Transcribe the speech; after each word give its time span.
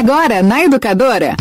Agora 0.00 0.42
na 0.42 0.64
Educadora. 0.64 1.36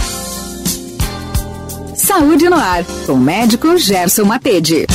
Saúde 1.96 2.50
no 2.50 2.58
ar, 2.58 2.84
com 3.06 3.14
o 3.14 3.18
médico 3.18 3.78
Gerson 3.78 4.26
Matede. 4.26 4.86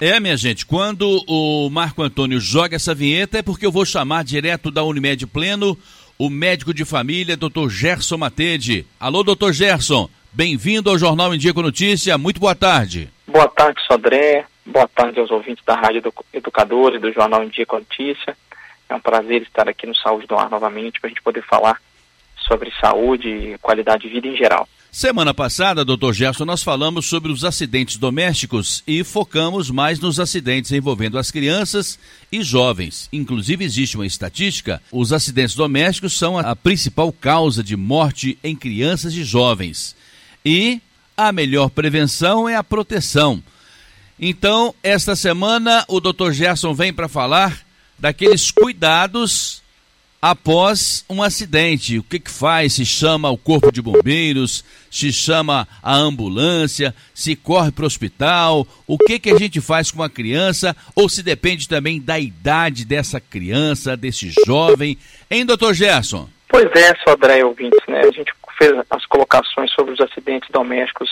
É, 0.00 0.18
minha 0.18 0.36
gente, 0.36 0.66
quando 0.66 1.22
o 1.28 1.70
Marco 1.70 2.02
Antônio 2.02 2.40
joga 2.40 2.74
essa 2.74 2.92
vinheta 2.92 3.38
é 3.38 3.42
porque 3.42 3.64
eu 3.64 3.70
vou 3.70 3.86
chamar 3.86 4.24
direto 4.24 4.72
da 4.72 4.82
Unimed 4.82 5.24
Pleno 5.28 5.78
o 6.18 6.28
médico 6.28 6.74
de 6.74 6.84
família, 6.84 7.36
Dr. 7.36 7.68
Gerson 7.68 8.18
Matede. 8.18 8.84
Alô, 8.98 9.22
doutor 9.22 9.52
Gerson, 9.52 10.10
bem-vindo 10.32 10.90
ao 10.90 10.98
Jornal 10.98 11.32
em 11.32 11.38
Dia 11.38 11.54
com 11.54 11.62
Notícia, 11.62 12.18
muito 12.18 12.40
boa 12.40 12.56
tarde. 12.56 13.08
Boa 13.24 13.46
tarde, 13.46 13.80
Sodré, 13.86 14.44
boa 14.66 14.88
tarde 14.88 15.20
aos 15.20 15.30
ouvintes 15.30 15.64
da 15.64 15.76
Rádio 15.76 16.12
Educadores 16.32 16.98
e 16.98 17.02
do 17.02 17.12
Jornal 17.12 17.44
em 17.44 17.50
Dia 17.50 17.64
com 17.64 17.78
Notícia. 17.78 18.36
É 18.88 18.94
um 18.94 19.00
prazer 19.00 19.42
estar 19.42 19.68
aqui 19.68 19.86
no 19.86 19.96
Saúde 19.96 20.26
do 20.26 20.36
Ar 20.36 20.50
novamente 20.50 21.00
para 21.00 21.08
a 21.08 21.10
gente 21.10 21.22
poder 21.22 21.42
falar 21.42 21.80
sobre 22.36 22.70
saúde 22.80 23.28
e 23.28 23.58
qualidade 23.58 24.02
de 24.02 24.08
vida 24.10 24.28
em 24.28 24.36
geral. 24.36 24.68
Semana 24.94 25.34
passada, 25.34 25.84
doutor 25.84 26.12
Gerson, 26.14 26.44
nós 26.44 26.62
falamos 26.62 27.06
sobre 27.06 27.32
os 27.32 27.44
acidentes 27.44 27.96
domésticos 27.96 28.84
e 28.86 29.02
focamos 29.02 29.68
mais 29.68 29.98
nos 29.98 30.20
acidentes 30.20 30.70
envolvendo 30.70 31.18
as 31.18 31.32
crianças 31.32 31.98
e 32.30 32.44
jovens. 32.44 33.08
Inclusive, 33.12 33.64
existe 33.64 33.96
uma 33.96 34.06
estatística: 34.06 34.80
os 34.92 35.12
acidentes 35.12 35.56
domésticos 35.56 36.16
são 36.16 36.38
a 36.38 36.54
principal 36.54 37.12
causa 37.12 37.60
de 37.60 37.76
morte 37.76 38.38
em 38.44 38.54
crianças 38.54 39.14
e 39.14 39.24
jovens. 39.24 39.96
E 40.44 40.80
a 41.16 41.32
melhor 41.32 41.70
prevenção 41.70 42.48
é 42.48 42.54
a 42.54 42.62
proteção. 42.62 43.42
Então, 44.16 44.72
esta 44.80 45.16
semana, 45.16 45.84
o 45.88 45.98
doutor 45.98 46.32
Gerson 46.32 46.72
vem 46.72 46.92
para 46.92 47.08
falar 47.08 47.63
daqueles 47.98 48.50
cuidados 48.50 49.62
após 50.24 51.04
um 51.10 51.22
acidente. 51.22 51.98
O 51.98 52.02
que, 52.02 52.18
que 52.18 52.30
faz? 52.30 52.72
Se 52.72 52.86
chama 52.86 53.30
o 53.30 53.36
corpo 53.36 53.70
de 53.70 53.82
bombeiros, 53.82 54.64
se 54.90 55.12
chama 55.12 55.68
a 55.82 55.94
ambulância, 55.94 56.94
se 57.12 57.36
corre 57.36 57.70
para 57.70 57.84
o 57.84 57.86
hospital, 57.86 58.66
o 58.86 58.96
que, 58.96 59.18
que 59.18 59.30
a 59.30 59.36
gente 59.36 59.60
faz 59.60 59.90
com 59.90 60.02
a 60.02 60.08
criança, 60.08 60.74
ou 60.96 61.10
se 61.10 61.22
depende 61.22 61.68
também 61.68 62.00
da 62.00 62.18
idade 62.18 62.86
dessa 62.86 63.20
criança, 63.20 63.98
desse 63.98 64.32
jovem. 64.46 64.96
Hein, 65.30 65.44
doutor 65.44 65.74
Gerson? 65.74 66.26
Pois 66.48 66.70
é, 66.74 66.94
Sodré 67.06 67.44
ouvintes, 67.44 67.80
né? 67.86 68.00
A 68.00 68.10
gente 68.10 68.32
fez 68.56 68.72
as 68.88 69.04
colocações 69.04 69.70
sobre 69.72 69.92
os 69.92 70.00
acidentes 70.00 70.48
domésticos 70.50 71.10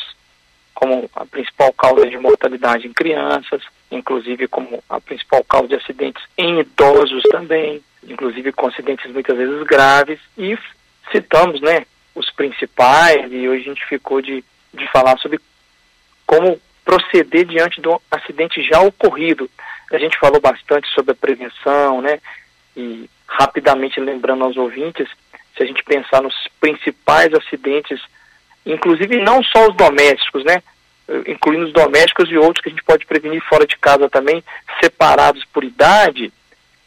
como 0.72 1.10
a 1.14 1.26
principal 1.26 1.70
causa 1.74 2.08
de 2.08 2.16
mortalidade 2.16 2.86
em 2.86 2.92
crianças, 2.94 3.62
inclusive 3.92 4.48
como 4.48 4.82
a 4.88 5.00
principal 5.00 5.44
causa 5.44 5.68
de 5.68 5.74
acidentes 5.76 6.22
em 6.36 6.58
idosos 6.58 7.22
também 7.30 7.82
inclusive 8.06 8.52
com 8.52 8.66
acidentes 8.66 9.10
muitas 9.10 9.36
vezes 9.36 9.62
graves, 9.64 10.18
e 10.36 10.58
citamos 11.10 11.60
né, 11.60 11.86
os 12.14 12.30
principais, 12.30 13.30
e 13.30 13.48
hoje 13.48 13.62
a 13.62 13.68
gente 13.68 13.86
ficou 13.86 14.20
de, 14.20 14.44
de 14.74 14.90
falar 14.90 15.18
sobre 15.18 15.40
como 16.26 16.60
proceder 16.84 17.46
diante 17.46 17.80
do 17.80 18.00
acidente 18.10 18.62
já 18.62 18.80
ocorrido. 18.80 19.48
A 19.92 19.98
gente 19.98 20.18
falou 20.18 20.40
bastante 20.40 20.88
sobre 20.92 21.12
a 21.12 21.14
prevenção, 21.14 22.00
né? 22.00 22.18
E 22.76 23.08
rapidamente 23.26 24.00
lembrando 24.00 24.44
aos 24.44 24.56
ouvintes, 24.56 25.06
se 25.56 25.62
a 25.62 25.66
gente 25.66 25.84
pensar 25.84 26.22
nos 26.22 26.34
principais 26.58 27.32
acidentes, 27.34 28.00
inclusive 28.64 29.20
não 29.20 29.42
só 29.42 29.68
os 29.68 29.76
domésticos, 29.76 30.44
né? 30.44 30.62
Incluindo 31.26 31.66
os 31.66 31.72
domésticos 31.72 32.30
e 32.30 32.36
outros 32.36 32.62
que 32.62 32.68
a 32.68 32.72
gente 32.72 32.84
pode 32.84 33.06
prevenir 33.06 33.42
fora 33.42 33.66
de 33.66 33.76
casa 33.76 34.08
também, 34.08 34.42
separados 34.80 35.44
por 35.52 35.64
idade, 35.64 36.32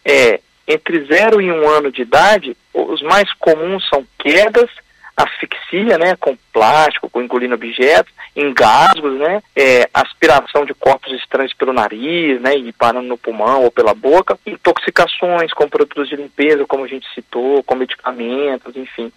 é 0.04 0.40
entre 0.68 1.04
0 1.06 1.42
e 1.42 1.52
1 1.52 1.56
um 1.56 1.70
ano 1.70 1.92
de 1.92 2.02
idade, 2.02 2.58
os 2.74 3.02
mais 3.02 3.32
comuns 3.34 3.88
são 3.88 4.06
quedas, 4.18 4.70
asfixia, 5.16 5.98
né, 5.98 6.16
com 6.20 6.36
plástico, 6.52 7.10
com 7.10 7.22
engolindo 7.22 7.56
objetos, 7.56 8.14
engasgos, 8.36 9.18
né, 9.18 9.42
é, 9.56 9.88
aspiração 9.94 10.66
de 10.66 10.74
corpos 10.74 11.14
estranhos 11.14 11.54
pelo 11.54 11.72
nariz, 11.72 12.42
né, 12.42 12.56
e 12.58 12.74
parando 12.74 13.08
no 13.08 13.18
pulmão 13.18 13.64
ou 13.64 13.72
pela 13.72 13.94
boca, 13.94 14.38
intoxicações 14.46 15.54
com 15.54 15.70
produtos 15.70 16.09
de 16.09 16.16
limpeza, 16.16 16.66
como 16.66 16.84
a 16.84 16.88
gente 16.88 17.08
citou, 17.14 17.64
com 17.64 17.75
medicamentos, 17.75 18.75
enfim, 18.75 19.12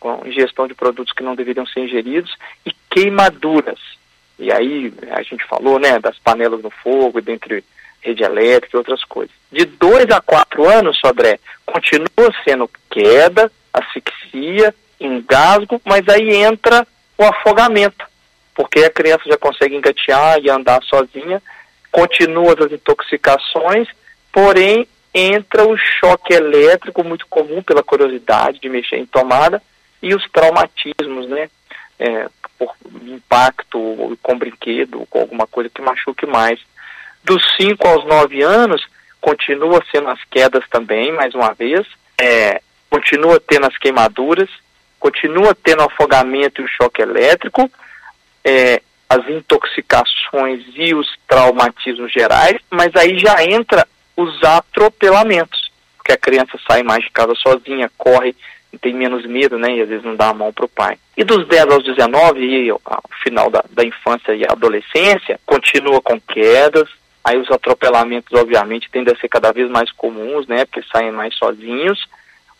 com 0.00 0.22
ingestão 0.24 0.66
de 0.66 0.74
produtos 0.74 1.12
que 1.12 1.22
não 1.22 1.34
deveriam 1.34 1.66
ser 1.66 1.80
ingeridos, 1.80 2.34
e 2.64 2.72
queimaduras. 2.90 3.78
E 4.42 4.50
aí 4.50 4.92
a 5.12 5.22
gente 5.22 5.44
falou, 5.46 5.78
né, 5.78 6.00
das 6.00 6.18
panelas 6.18 6.60
no 6.60 6.70
fogo, 6.70 7.20
dentre 7.20 7.62
rede 8.00 8.24
elétrica 8.24 8.76
e 8.76 8.78
outras 8.78 9.04
coisas. 9.04 9.34
De 9.52 9.64
dois 9.64 10.10
a 10.10 10.20
quatro 10.20 10.68
anos, 10.68 10.98
Sodré, 10.98 11.38
continua 11.64 12.34
sendo 12.44 12.68
queda, 12.90 13.50
asfixia, 13.72 14.74
engasgo, 14.98 15.80
mas 15.84 16.08
aí 16.08 16.34
entra 16.34 16.84
o 17.16 17.22
afogamento, 17.22 18.04
porque 18.52 18.80
a 18.80 18.90
criança 18.90 19.22
já 19.26 19.38
consegue 19.38 19.76
engatear 19.76 20.40
e 20.40 20.50
andar 20.50 20.82
sozinha, 20.82 21.40
continua 21.92 22.54
as 22.64 22.72
intoxicações, 22.72 23.86
porém 24.32 24.88
entra 25.14 25.68
o 25.68 25.76
choque 25.76 26.34
elétrico 26.34 27.04
muito 27.04 27.28
comum 27.28 27.62
pela 27.62 27.84
curiosidade 27.84 28.58
de 28.58 28.68
mexer 28.68 28.96
em 28.96 29.06
tomada 29.06 29.62
e 30.02 30.12
os 30.16 30.28
traumatismos, 30.32 31.28
né? 31.28 31.48
É, 32.00 32.28
por 32.66 33.02
impacto 33.08 34.18
com 34.22 34.38
brinquedo, 34.38 35.06
com 35.10 35.20
alguma 35.20 35.46
coisa 35.46 35.70
que 35.70 35.82
machuque 35.82 36.26
mais. 36.26 36.60
Dos 37.24 37.42
5 37.56 37.86
aos 37.86 38.04
9 38.04 38.42
anos, 38.42 38.84
continua 39.20 39.82
sendo 39.90 40.08
as 40.08 40.22
quedas 40.24 40.64
também, 40.68 41.12
mais 41.12 41.34
uma 41.34 41.54
vez, 41.54 41.86
é, 42.20 42.60
continua 42.90 43.40
tendo 43.40 43.66
as 43.66 43.78
queimaduras, 43.78 44.48
continua 44.98 45.54
tendo 45.54 45.82
afogamento 45.82 46.60
e 46.60 46.64
o 46.64 46.68
choque 46.68 47.00
elétrico, 47.00 47.70
é, 48.44 48.82
as 49.08 49.28
intoxicações 49.28 50.64
e 50.74 50.94
os 50.94 51.06
traumatismos 51.28 52.12
gerais, 52.12 52.56
mas 52.70 52.94
aí 52.96 53.18
já 53.18 53.44
entra 53.44 53.86
os 54.16 54.42
atropelamentos, 54.42 55.70
porque 55.96 56.12
a 56.12 56.18
criança 56.18 56.58
sai 56.66 56.82
mais 56.82 57.04
de 57.04 57.10
casa 57.10 57.34
sozinha, 57.34 57.90
corre, 57.96 58.34
tem 58.78 58.94
menos 58.94 59.26
medo, 59.26 59.58
né, 59.58 59.76
e 59.76 59.82
às 59.82 59.88
vezes 59.88 60.04
não 60.04 60.16
dá 60.16 60.28
a 60.28 60.34
mão 60.34 60.52
para 60.52 60.64
o 60.64 60.68
pai. 60.68 60.96
E 61.16 61.24
dos 61.24 61.46
10 61.46 61.64
aos 61.72 61.84
19 61.84 62.40
e 62.40 62.70
ao 62.70 62.80
final 63.22 63.50
da, 63.50 63.64
da 63.70 63.84
infância 63.84 64.34
e 64.34 64.44
adolescência, 64.44 65.38
continua 65.46 66.00
com 66.00 66.20
quedas, 66.20 66.88
Aí 67.24 67.38
os 67.38 67.50
atropelamentos, 67.50 68.36
obviamente, 68.36 68.90
tendem 68.90 69.14
a 69.14 69.16
ser 69.16 69.28
cada 69.28 69.52
vez 69.52 69.70
mais 69.70 69.92
comuns, 69.92 70.46
né? 70.48 70.64
Porque 70.64 70.82
saem 70.90 71.12
mais 71.12 71.34
sozinhos. 71.36 72.08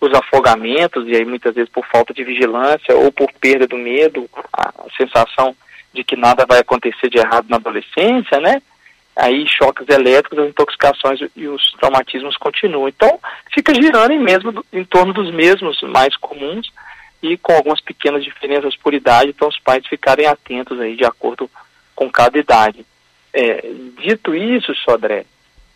Os 0.00 0.12
afogamentos, 0.14 1.06
e 1.08 1.16
aí 1.16 1.24
muitas 1.24 1.54
vezes 1.54 1.70
por 1.70 1.84
falta 1.86 2.14
de 2.14 2.24
vigilância 2.24 2.94
ou 2.96 3.10
por 3.10 3.30
perda 3.40 3.66
do 3.66 3.76
medo, 3.76 4.28
a 4.52 4.72
sensação 4.96 5.54
de 5.92 6.02
que 6.02 6.16
nada 6.16 6.46
vai 6.46 6.60
acontecer 6.60 7.08
de 7.08 7.18
errado 7.18 7.46
na 7.48 7.56
adolescência, 7.56 8.40
né? 8.40 8.62
Aí 9.14 9.46
choques 9.46 9.86
elétricos, 9.88 10.38
as 10.38 10.48
intoxicações 10.48 11.20
e 11.36 11.46
os 11.46 11.72
traumatismos 11.72 12.36
continuam. 12.36 12.88
Então, 12.88 13.20
fica 13.52 13.74
girando 13.74 14.12
em, 14.12 14.18
mesmo, 14.18 14.64
em 14.72 14.84
torno 14.84 15.12
dos 15.12 15.30
mesmos 15.32 15.80
mais 15.82 16.16
comuns 16.16 16.72
e 17.22 17.36
com 17.36 17.52
algumas 17.52 17.80
pequenas 17.80 18.24
diferenças 18.24 18.74
por 18.76 18.94
idade, 18.94 19.30
então 19.30 19.48
os 19.48 19.58
pais 19.60 19.86
ficarem 19.86 20.26
atentos 20.26 20.80
aí 20.80 20.96
de 20.96 21.04
acordo 21.04 21.48
com 21.94 22.10
cada 22.10 22.38
idade. 22.38 22.84
É, 23.32 23.64
dito 23.98 24.34
isso, 24.34 24.74
Sodré, 24.74 25.24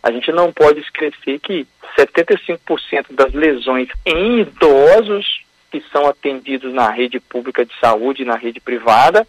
a 0.03 0.11
gente 0.11 0.31
não 0.31 0.51
pode 0.51 0.79
esquecer 0.79 1.39
que 1.39 1.65
75% 1.97 3.05
das 3.11 3.33
lesões 3.33 3.87
em 4.05 4.41
idosos 4.41 5.41
que 5.71 5.83
são 5.91 6.07
atendidos 6.07 6.73
na 6.73 6.89
rede 6.89 7.19
pública 7.19 7.65
de 7.65 7.73
saúde 7.79 8.21
e 8.23 8.25
na 8.25 8.35
rede 8.35 8.59
privada 8.59 9.27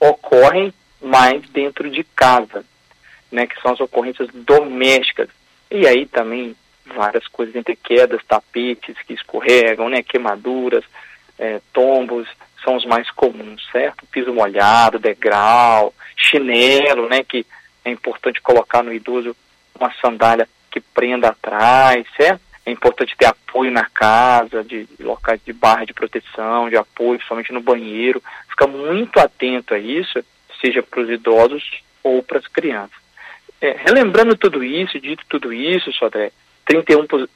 ocorrem 0.00 0.72
mais 1.00 1.42
dentro 1.50 1.90
de 1.90 2.04
casa, 2.04 2.64
né, 3.30 3.46
que 3.46 3.60
são 3.60 3.72
as 3.72 3.80
ocorrências 3.80 4.28
domésticas. 4.32 5.28
E 5.70 5.86
aí 5.86 6.06
também 6.06 6.56
várias 6.94 7.26
coisas 7.28 7.54
entre 7.54 7.76
quedas, 7.76 8.24
tapetes 8.24 8.96
que 9.06 9.12
escorregam, 9.12 9.88
né, 9.88 10.02
queimaduras, 10.02 10.84
é, 11.38 11.60
tombos, 11.72 12.26
são 12.64 12.76
os 12.76 12.84
mais 12.84 13.10
comuns, 13.10 13.66
certo? 13.70 14.06
Piso 14.06 14.32
molhado, 14.32 14.98
degrau, 14.98 15.94
chinelo, 16.16 17.08
né, 17.08 17.22
que 17.22 17.46
é 17.84 17.90
importante 17.90 18.40
colocar 18.40 18.82
no 18.82 18.92
idoso 18.92 19.36
uma 19.78 19.92
sandália 20.00 20.48
que 20.70 20.80
prenda 20.80 21.28
atrás, 21.28 22.06
certo? 22.16 22.40
É 22.66 22.70
importante 22.70 23.16
ter 23.16 23.26
apoio 23.26 23.70
na 23.70 23.86
casa, 23.86 24.62
de, 24.62 24.86
locais 25.00 25.40
de 25.42 25.52
barra 25.54 25.86
de 25.86 25.94
proteção, 25.94 26.68
de 26.68 26.76
apoio, 26.76 27.22
somente 27.26 27.52
no 27.52 27.62
banheiro. 27.62 28.22
Fica 28.50 28.66
muito 28.66 29.18
atento 29.18 29.72
a 29.72 29.78
isso, 29.78 30.22
seja 30.60 30.82
para 30.82 31.00
os 31.00 31.08
idosos 31.08 31.82
ou 32.02 32.22
para 32.22 32.38
as 32.38 32.46
crianças. 32.46 33.07
É, 33.60 33.76
relembrando 33.78 34.36
tudo 34.36 34.62
isso, 34.62 35.00
dito 35.00 35.24
tudo 35.28 35.52
isso, 35.52 35.92
Sodré, 35.92 36.30
31% 36.68 37.28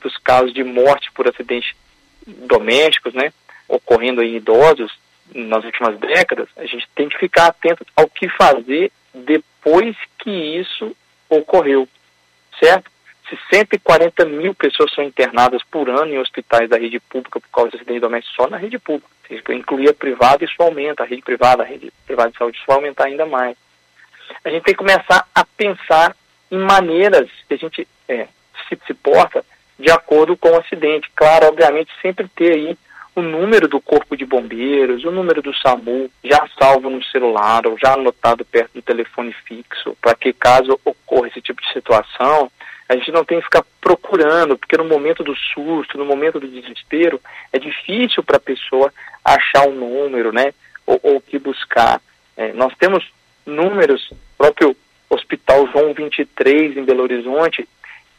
dos 0.00 0.16
casos 0.18 0.52
de 0.52 0.62
morte 0.62 1.10
por 1.12 1.28
acidentes 1.28 1.74
domésticos, 2.26 3.14
né, 3.14 3.32
ocorrendo 3.66 4.22
em 4.22 4.36
idosos 4.36 4.92
nas 5.34 5.64
últimas 5.64 5.98
décadas, 5.98 6.48
a 6.56 6.64
gente 6.64 6.88
tem 6.94 7.08
que 7.08 7.18
ficar 7.18 7.48
atento 7.48 7.84
ao 7.96 8.08
que 8.08 8.28
fazer 8.28 8.90
depois 9.12 9.96
que 10.18 10.30
isso 10.30 10.96
ocorreu, 11.28 11.88
certo? 12.58 12.90
se 13.28 13.38
140 13.50 14.24
mil 14.24 14.54
pessoas 14.54 14.92
são 14.94 15.04
internadas 15.04 15.62
por 15.70 15.88
ano 15.88 16.14
em 16.14 16.18
hospitais 16.18 16.68
da 16.68 16.78
rede 16.78 16.98
pública 16.98 17.38
por 17.38 17.48
causa 17.50 17.70
de 17.70 17.76
acidente 17.76 18.00
doméstico 18.00 18.36
só 18.36 18.48
na 18.48 18.56
rede 18.56 18.78
pública. 18.78 19.08
Se 19.28 19.34
incluir 19.52 19.90
a 19.90 19.94
privada, 19.94 20.44
isso 20.44 20.54
aumenta, 20.58 21.02
a 21.02 21.06
rede 21.06 21.22
privada, 21.22 21.62
a 21.62 21.66
rede 21.66 21.92
privada 22.06 22.30
de 22.30 22.38
saúde, 22.38 22.56
isso 22.56 22.66
vai 22.66 22.76
aumentar 22.76 23.04
ainda 23.04 23.26
mais. 23.26 23.56
A 24.44 24.50
gente 24.50 24.64
tem 24.64 24.74
que 24.74 24.78
começar 24.78 25.26
a 25.34 25.44
pensar 25.44 26.14
em 26.50 26.58
maneiras 26.58 27.28
que 27.46 27.54
a 27.54 27.56
gente 27.56 27.86
é, 28.08 28.26
se, 28.68 28.78
se 28.86 28.94
porta 28.94 29.44
de 29.78 29.90
acordo 29.90 30.36
com 30.36 30.50
o 30.50 30.58
acidente. 30.58 31.10
Claro, 31.14 31.46
obviamente, 31.46 31.90
sempre 32.02 32.28
ter 32.28 32.52
aí 32.52 32.78
o 33.14 33.22
número 33.22 33.66
do 33.66 33.80
corpo 33.80 34.16
de 34.16 34.24
bombeiros, 34.24 35.04
o 35.04 35.10
número 35.10 35.42
do 35.42 35.54
SAMU, 35.54 36.10
já 36.22 36.48
salvo 36.58 36.88
no 36.88 37.02
celular 37.04 37.66
ou 37.66 37.76
já 37.76 37.94
anotado 37.94 38.44
perto 38.44 38.74
do 38.74 38.82
telefone 38.82 39.32
fixo, 39.44 39.96
para 40.00 40.14
que 40.14 40.32
caso 40.32 40.78
ocorra 40.84 41.28
esse 41.28 41.40
tipo 41.40 41.60
de 41.60 41.72
situação, 41.72 42.50
a 42.88 42.96
gente 42.96 43.10
não 43.12 43.24
tem 43.24 43.38
que 43.38 43.44
ficar 43.44 43.64
procurando, 43.80 44.56
porque 44.56 44.76
no 44.76 44.84
momento 44.84 45.22
do 45.22 45.34
susto, 45.36 45.98
no 45.98 46.06
momento 46.06 46.40
do 46.40 46.48
desespero, 46.48 47.20
é 47.52 47.58
difícil 47.58 48.22
para 48.22 48.38
a 48.38 48.40
pessoa 48.40 48.92
achar 49.24 49.68
um 49.68 49.74
número, 49.74 50.32
né? 50.32 50.54
Ou, 50.86 50.98
ou 51.02 51.20
que 51.20 51.38
buscar. 51.38 52.00
É, 52.36 52.52
nós 52.54 52.72
temos 52.78 53.04
números, 53.48 54.10
o 54.10 54.16
próprio 54.36 54.76
Hospital 55.10 55.66
João 55.72 55.94
23 55.94 56.76
em 56.76 56.84
Belo 56.84 57.02
Horizonte, 57.02 57.68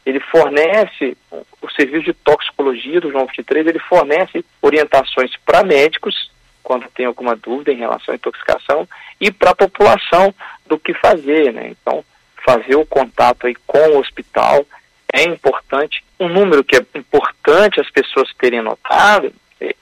ele 0.04 0.20
fornece, 0.20 1.16
o 1.30 1.70
serviço 1.70 2.06
de 2.06 2.14
toxicologia 2.14 3.00
do 3.00 3.10
João 3.10 3.26
23, 3.26 3.66
ele 3.66 3.78
fornece 3.78 4.44
orientações 4.60 5.30
para 5.44 5.62
médicos, 5.62 6.30
quando 6.62 6.88
tem 6.90 7.06
alguma 7.06 7.36
dúvida 7.36 7.72
em 7.72 7.78
relação 7.78 8.12
à 8.12 8.16
intoxicação, 8.16 8.88
e 9.20 9.30
para 9.30 9.50
a 9.50 9.54
população 9.54 10.34
do 10.66 10.78
que 10.78 10.94
fazer, 10.94 11.52
né? 11.52 11.68
Então, 11.68 12.04
fazer 12.44 12.76
o 12.76 12.86
contato 12.86 13.46
aí 13.46 13.54
com 13.66 13.78
o 13.90 13.98
hospital 13.98 14.64
é 15.12 15.24
importante. 15.24 16.04
Um 16.18 16.28
número 16.28 16.64
que 16.64 16.76
é 16.76 16.84
importante 16.94 17.80
as 17.80 17.90
pessoas 17.90 18.32
terem 18.38 18.62
notado, 18.62 19.32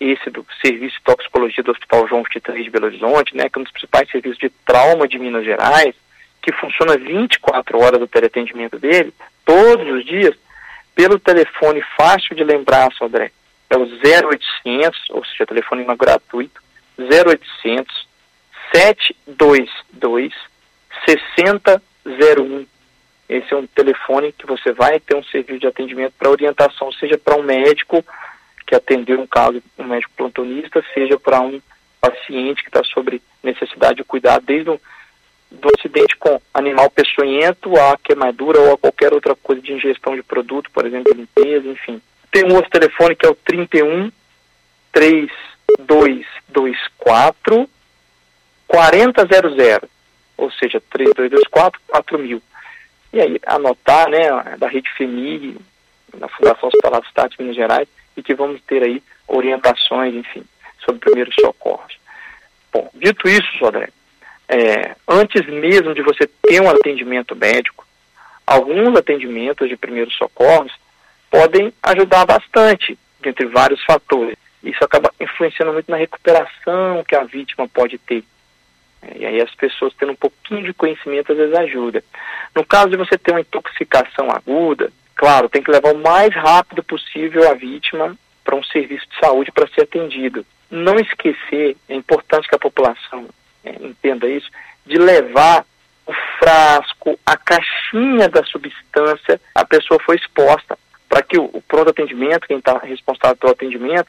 esse 0.01 0.31
do 0.31 0.45
Serviço 0.61 0.97
de 0.97 1.05
Toxicologia 1.05 1.63
do 1.63 1.71
Hospital 1.71 2.09
João 2.09 2.23
23 2.23 2.65
de 2.65 2.71
Belo 2.71 2.87
Horizonte, 2.87 3.37
né, 3.37 3.49
que 3.49 3.59
é 3.59 3.61
um 3.61 3.65
dos 3.65 3.73
principais 3.73 4.11
serviços 4.11 4.39
de 4.39 4.51
trauma 4.67 5.07
de 5.07 5.19
Minas 5.19 5.45
Gerais, 5.45 5.95
que 6.43 6.53
funciona 6.53 6.97
24 6.97 7.79
horas 7.79 8.01
do 8.01 8.07
teleatendimento 8.07 8.79
dele, 8.79 9.13
todos 9.45 9.87
os 9.93 10.05
dias, 10.05 10.35
pelo 10.95 11.19
telefone 11.19 11.83
fácil 11.97 12.35
de 12.35 12.43
lembrar, 12.43 12.93
Sodré, 12.93 13.31
é 13.71 13.77
o 13.77 13.83
0800, 13.83 15.11
ou 15.11 15.25
seja, 15.25 15.47
telefone 15.47 15.85
gratuito, 15.97 16.61
0800 16.99 18.09
722 18.75 20.33
60 21.07 21.83
01. 22.07 22.67
Esse 23.29 23.53
é 23.53 23.57
um 23.57 23.67
telefone 23.67 24.33
que 24.33 24.47
você 24.47 24.73
vai 24.73 24.99
ter 24.99 25.15
um 25.15 25.23
serviço 25.25 25.61
de 25.61 25.67
atendimento 25.67 26.15
para 26.19 26.31
orientação, 26.31 26.91
seja 26.93 27.19
para 27.19 27.37
um 27.37 27.43
médico 27.43 28.05
que 28.69 28.75
atendeu 28.75 29.19
um 29.19 29.27
caso, 29.27 29.63
um 29.79 29.85
médico 29.85 30.13
plantonista, 30.15 30.85
seja 30.93 31.19
para 31.19 31.41
um 31.41 31.59
paciente 31.99 32.63
que 32.63 32.69
está 32.69 32.85
sobre 32.85 33.23
necessidade 33.43 33.97
de 33.97 34.05
cuidar 34.05 34.39
desde 34.41 34.69
o 34.71 34.79
do 35.51 35.71
acidente 35.79 36.15
com 36.19 36.39
animal 36.53 36.91
peçonhento 36.91 37.75
a 37.81 37.97
queimadura 37.97 38.61
ou 38.61 38.75
a 38.75 38.79
qualquer 38.79 39.15
outra 39.15 39.35
coisa 39.35 39.63
de 39.63 39.73
ingestão 39.73 40.15
de 40.15 40.23
produto, 40.23 40.71
por 40.71 40.85
exemplo, 40.85 41.15
limpeza, 41.15 41.67
enfim. 41.67 42.03
Tem 42.31 42.45
um 42.45 42.55
outro 42.55 42.71
telefone 42.71 43.17
que 43.17 43.25
é 43.25 43.31
o 43.31 43.35
31 43.35 44.13
3224 44.93 47.67
4000 48.67 49.89
ou 50.37 50.53
seja, 50.53 50.83
3224 50.91 51.81
4000. 51.89 52.43
E 53.15 53.23
aí 53.23 53.41
anotar, 53.47 54.11
né, 54.11 54.29
da 54.59 54.69
Rede 54.69 54.91
FEMIG, 54.99 55.57
da 56.15 56.29
Fundação 56.29 56.69
Hospitalar 56.69 57.01
do 57.01 57.07
Estado 57.07 57.31
de 57.31 57.41
Minas 57.41 57.57
Gerais, 57.57 57.89
e 58.19 58.23
que 58.23 58.35
vamos 58.35 58.61
ter 58.63 58.83
aí 58.83 59.01
orientações, 59.29 60.15
enfim, 60.15 60.45
sobre 60.85 61.01
primeiros 61.01 61.35
socorros. 61.37 61.97
Bom, 62.73 62.91
dito 62.95 63.29
isso, 63.29 63.47
Sodré, 63.59 63.89
é, 64.49 64.97
antes 65.07 65.47
mesmo 65.47 65.95
de 65.95 66.03
você 66.03 66.27
ter 66.27 66.61
um 66.61 66.69
atendimento 66.69 67.37
médico, 67.37 67.87
alguns 68.45 68.97
atendimentos 68.97 69.69
de 69.69 69.77
primeiros 69.77 70.15
socorros 70.17 70.73
podem 71.31 71.73
ajudar 71.83 72.27
bastante, 72.27 72.99
dentre 73.21 73.47
vários 73.47 73.83
fatores. 73.85 74.37
Isso 74.63 74.83
acaba 74.83 75.13
influenciando 75.21 75.73
muito 75.73 75.91
na 75.91 75.97
recuperação 75.97 77.05
que 77.07 77.15
a 77.15 77.23
vítima 77.23 77.69
pode 77.69 77.99
ter. 77.99 78.25
E 79.15 79.25
aí 79.25 79.41
as 79.41 79.55
pessoas 79.55 79.95
tendo 79.97 80.13
um 80.13 80.17
pouquinho 80.17 80.65
de 80.65 80.75
conhecimento 80.75 81.31
às 81.31 81.39
vezes 81.39 81.55
ajuda. 81.55 82.03
No 82.55 82.65
caso 82.65 82.91
de 82.91 82.97
você 82.97 83.17
ter 83.17 83.31
uma 83.31 83.41
intoxicação 83.41 84.29
aguda, 84.31 84.91
claro, 85.19 85.49
tem 85.49 85.63
que 85.63 85.71
levar 85.71 85.93
o 85.93 85.99
mais 85.99 86.33
rápido 86.33 86.83
possível 86.83 87.51
a 87.51 87.55
vítima 87.55 88.17
para 88.45 88.57
um 88.57 88.63
serviço 88.63 89.07
de 89.11 89.19
saúde 89.19 89.53
para 89.53 89.69
ser 89.69 89.83
atendido. 89.83 90.47
Não 90.71 90.95
esquecer, 90.95 91.77
é 91.89 91.95
importante 91.95 92.49
que 92.49 92.55
a 92.55 92.59
população 92.59 93.29
é, 93.65 93.73
entenda 93.81 94.29
isso, 94.29 94.49
de 94.87 94.97
levar 94.97 95.67
o 96.07 96.13
frasco, 96.39 97.19
a 97.27 97.37
caixinha 97.37 98.29
da 98.29 98.45
substância, 98.45 99.41
a 99.55 99.65
pessoa 99.65 100.01
foi 100.01 100.17
exposta, 100.17 100.79
para 101.09 101.23
que 101.23 101.37
o, 101.37 101.51
o 101.53 101.61
pronto 101.63 101.91
atendimento, 101.91 102.47
quem 102.47 102.59
está 102.59 102.79
responsável 102.79 103.37
pelo 103.37 103.53
atendimento, 103.53 104.09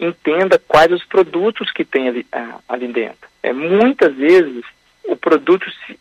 entenda 0.00 0.58
quais 0.58 0.90
os 0.90 1.04
produtos 1.04 1.70
que 1.70 1.84
tem 1.84 2.08
ali, 2.08 2.26
ah, 2.32 2.58
ali 2.66 2.88
dentro. 2.88 3.28
É, 3.42 3.52
muitas 3.52 4.14
vezes 4.14 4.64
o 5.04 5.16
produto 5.16 5.66
se, 5.86 5.98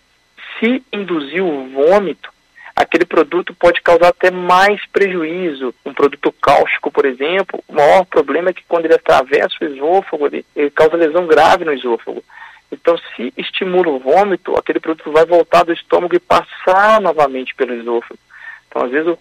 se 0.59 0.83
induzir 0.91 1.43
o 1.43 1.69
vômito, 1.69 2.33
aquele 2.75 3.05
produto 3.05 3.53
pode 3.53 3.81
causar 3.81 4.09
até 4.09 4.29
mais 4.29 4.85
prejuízo. 4.87 5.73
Um 5.85 5.93
produto 5.93 6.31
cáustico, 6.41 6.91
por 6.91 7.05
exemplo, 7.05 7.63
o 7.67 7.73
maior 7.73 8.05
problema 8.05 8.49
é 8.49 8.53
que 8.53 8.63
quando 8.67 8.85
ele 8.85 8.95
atravessa 8.95 9.55
o 9.61 9.65
esôfago, 9.65 10.27
ele, 10.27 10.45
ele 10.55 10.69
causa 10.69 10.97
lesão 10.97 11.25
grave 11.25 11.63
no 11.63 11.73
esôfago. 11.73 12.23
Então, 12.71 12.97
se 13.15 13.33
estimula 13.37 13.89
o 13.89 13.99
vômito, 13.99 14.57
aquele 14.57 14.79
produto 14.79 15.11
vai 15.11 15.25
voltar 15.25 15.63
do 15.63 15.71
estômago 15.71 16.15
e 16.15 16.19
passar 16.19 16.99
novamente 16.99 17.55
pelo 17.55 17.73
esôfago. 17.73 18.19
Então, 18.67 18.83
às 18.83 18.91
vezes, 18.91 19.07
o, 19.07 19.17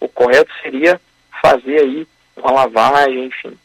o 0.00 0.08
correto 0.08 0.52
seria 0.62 1.00
fazer 1.40 1.80
aí 1.80 2.06
uma 2.36 2.52
lavagem, 2.52 3.24
enfim 3.24 3.56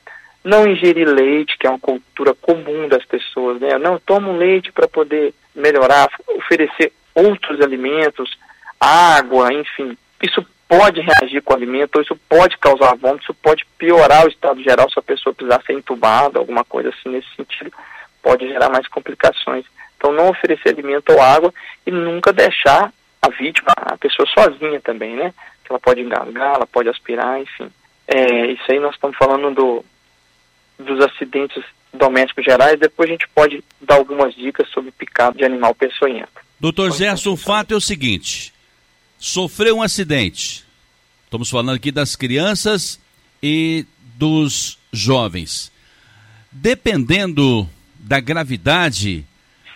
não 0.46 0.68
ingerir 0.68 1.10
leite, 1.10 1.58
que 1.58 1.66
é 1.66 1.70
uma 1.72 1.80
cultura 1.80 2.36
comum 2.36 2.88
das 2.88 3.04
pessoas, 3.04 3.60
né? 3.60 3.80
Não 3.80 3.98
tomo 3.98 4.32
leite 4.32 4.72
para 4.72 4.88
poder 4.88 5.34
melhorar, 5.56 6.08
oferecer 6.28 6.94
outros 7.16 7.60
alimentos, 7.62 8.38
água, 8.80 9.54
enfim. 9.54 9.98
Isso 10.22 10.46
pode 10.68 11.02
reagir 11.02 11.42
com 11.42 11.54
o 11.54 11.56
alimento, 11.56 12.02
isso 12.02 12.16
pode 12.28 12.58
causar 12.58 12.96
vômito, 12.96 13.24
isso 13.24 13.34
pode 13.36 13.66
piorar 13.78 14.26
o 14.26 14.30
estado 14.30 14.62
geral 14.64 14.90
se 14.90 14.98
a 15.00 15.04
pessoa 15.04 15.34
precisar 15.34 15.62
ser 15.64 15.74
entubada, 15.74 16.40
alguma 16.40 16.64
coisa 16.64 16.90
assim 16.90 17.10
nesse 17.10 17.28
sentido, 17.36 17.72
pode 18.22 18.48
gerar 18.48 18.70
mais 18.70 18.88
complicações. 18.88 19.66
Então 19.98 20.12
não 20.12 20.30
oferecer 20.30 20.70
alimento 20.70 21.12
ou 21.12 21.22
água 21.22 21.54
e 21.86 21.92
nunca 21.92 22.34
deixar 22.34 22.92
a 23.22 23.30
vítima, 23.30 23.72
a 23.76 23.98
pessoa 23.98 24.28
sozinha 24.28 24.80
também, 24.82 25.16
né? 25.16 25.34
Que 25.64 25.72
ela 25.72 25.80
pode 25.80 26.02
engasgar, 26.02 26.56
ela 26.56 26.68
pode 26.68 26.90
aspirar, 26.90 27.40
enfim. 27.40 27.72
É, 28.08 28.48
isso 28.48 28.64
aí 28.70 28.80
nós 28.80 28.94
estamos 28.94 29.18
falando 29.18 29.54
do, 29.54 29.86
dos 30.78 31.04
acidentes 31.04 31.64
domésticos 31.94 32.44
gerais, 32.44 32.80
depois 32.80 33.10
a 33.10 33.12
gente 33.14 33.28
pode 33.30 33.64
dar 33.82 33.96
algumas 33.96 34.36
dicas 34.36 34.68
sobre 34.70 34.92
picado 34.92 35.38
de 35.38 35.46
animal 35.46 35.74
peçonhento. 35.74 36.44
Doutor 36.60 36.92
Gerson, 36.92 37.34
o 37.34 37.38
fato 37.38 37.74
é 37.74 37.78
o 37.78 37.82
seguinte: 37.82 38.54
sofreu 39.18 39.78
um 39.78 39.84
acidente. 39.84 40.64
Estamos 41.26 41.50
falando 41.50 41.76
aqui 41.76 41.92
das 41.92 42.16
crianças 42.16 43.00
e 43.42 43.86
dos 44.16 44.78
jovens. 44.92 45.72
Dependendo 46.52 47.68
da 48.00 48.20
gravidade, 48.20 49.26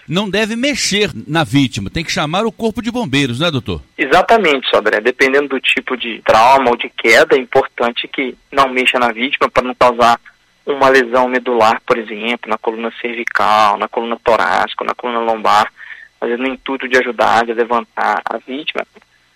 não 0.08 0.29
deve 0.29 0.55
mexer 0.55 1.12
na 1.27 1.43
vítima, 1.43 1.89
tem 1.89 2.03
que 2.03 2.12
chamar 2.12 2.46
o 2.46 2.51
corpo 2.51 2.81
de 2.81 2.91
bombeiros, 2.91 3.39
né, 3.39 3.51
doutor? 3.51 3.81
Exatamente, 3.98 4.69
Sodré. 4.69 5.01
Dependendo 5.01 5.50
do 5.50 5.60
tipo 5.60 5.98
de 5.98 6.22
trauma 6.22 6.72
ou 6.72 6.77
de 6.77 6.89
queda, 6.89 7.36
é 7.36 7.39
importante 7.39 8.08
que 8.08 8.36
não 8.51 8.69
mexa 8.69 8.98
na 8.98 9.12
vítima 9.12 9.50
para 9.50 9.67
não 9.67 9.75
causar 9.75 10.19
uma 10.65 10.89
lesão 10.89 11.27
medular, 11.27 11.81
por 11.86 11.98
exemplo, 11.98 12.50
na 12.50 12.58
coluna 12.58 12.91
cervical, 13.01 13.77
na 13.77 13.88
coluna 13.88 14.17
torácica, 14.24 14.86
na 14.86 14.93
coluna 14.93 15.19
lombar, 15.19 15.72
vezes 16.22 16.39
no 16.39 16.48
intuito 16.48 16.88
de 16.88 16.98
ajudar 16.98 17.43
a 17.50 17.53
levantar 17.53 18.22
a 18.25 18.38
vítima, 18.38 18.86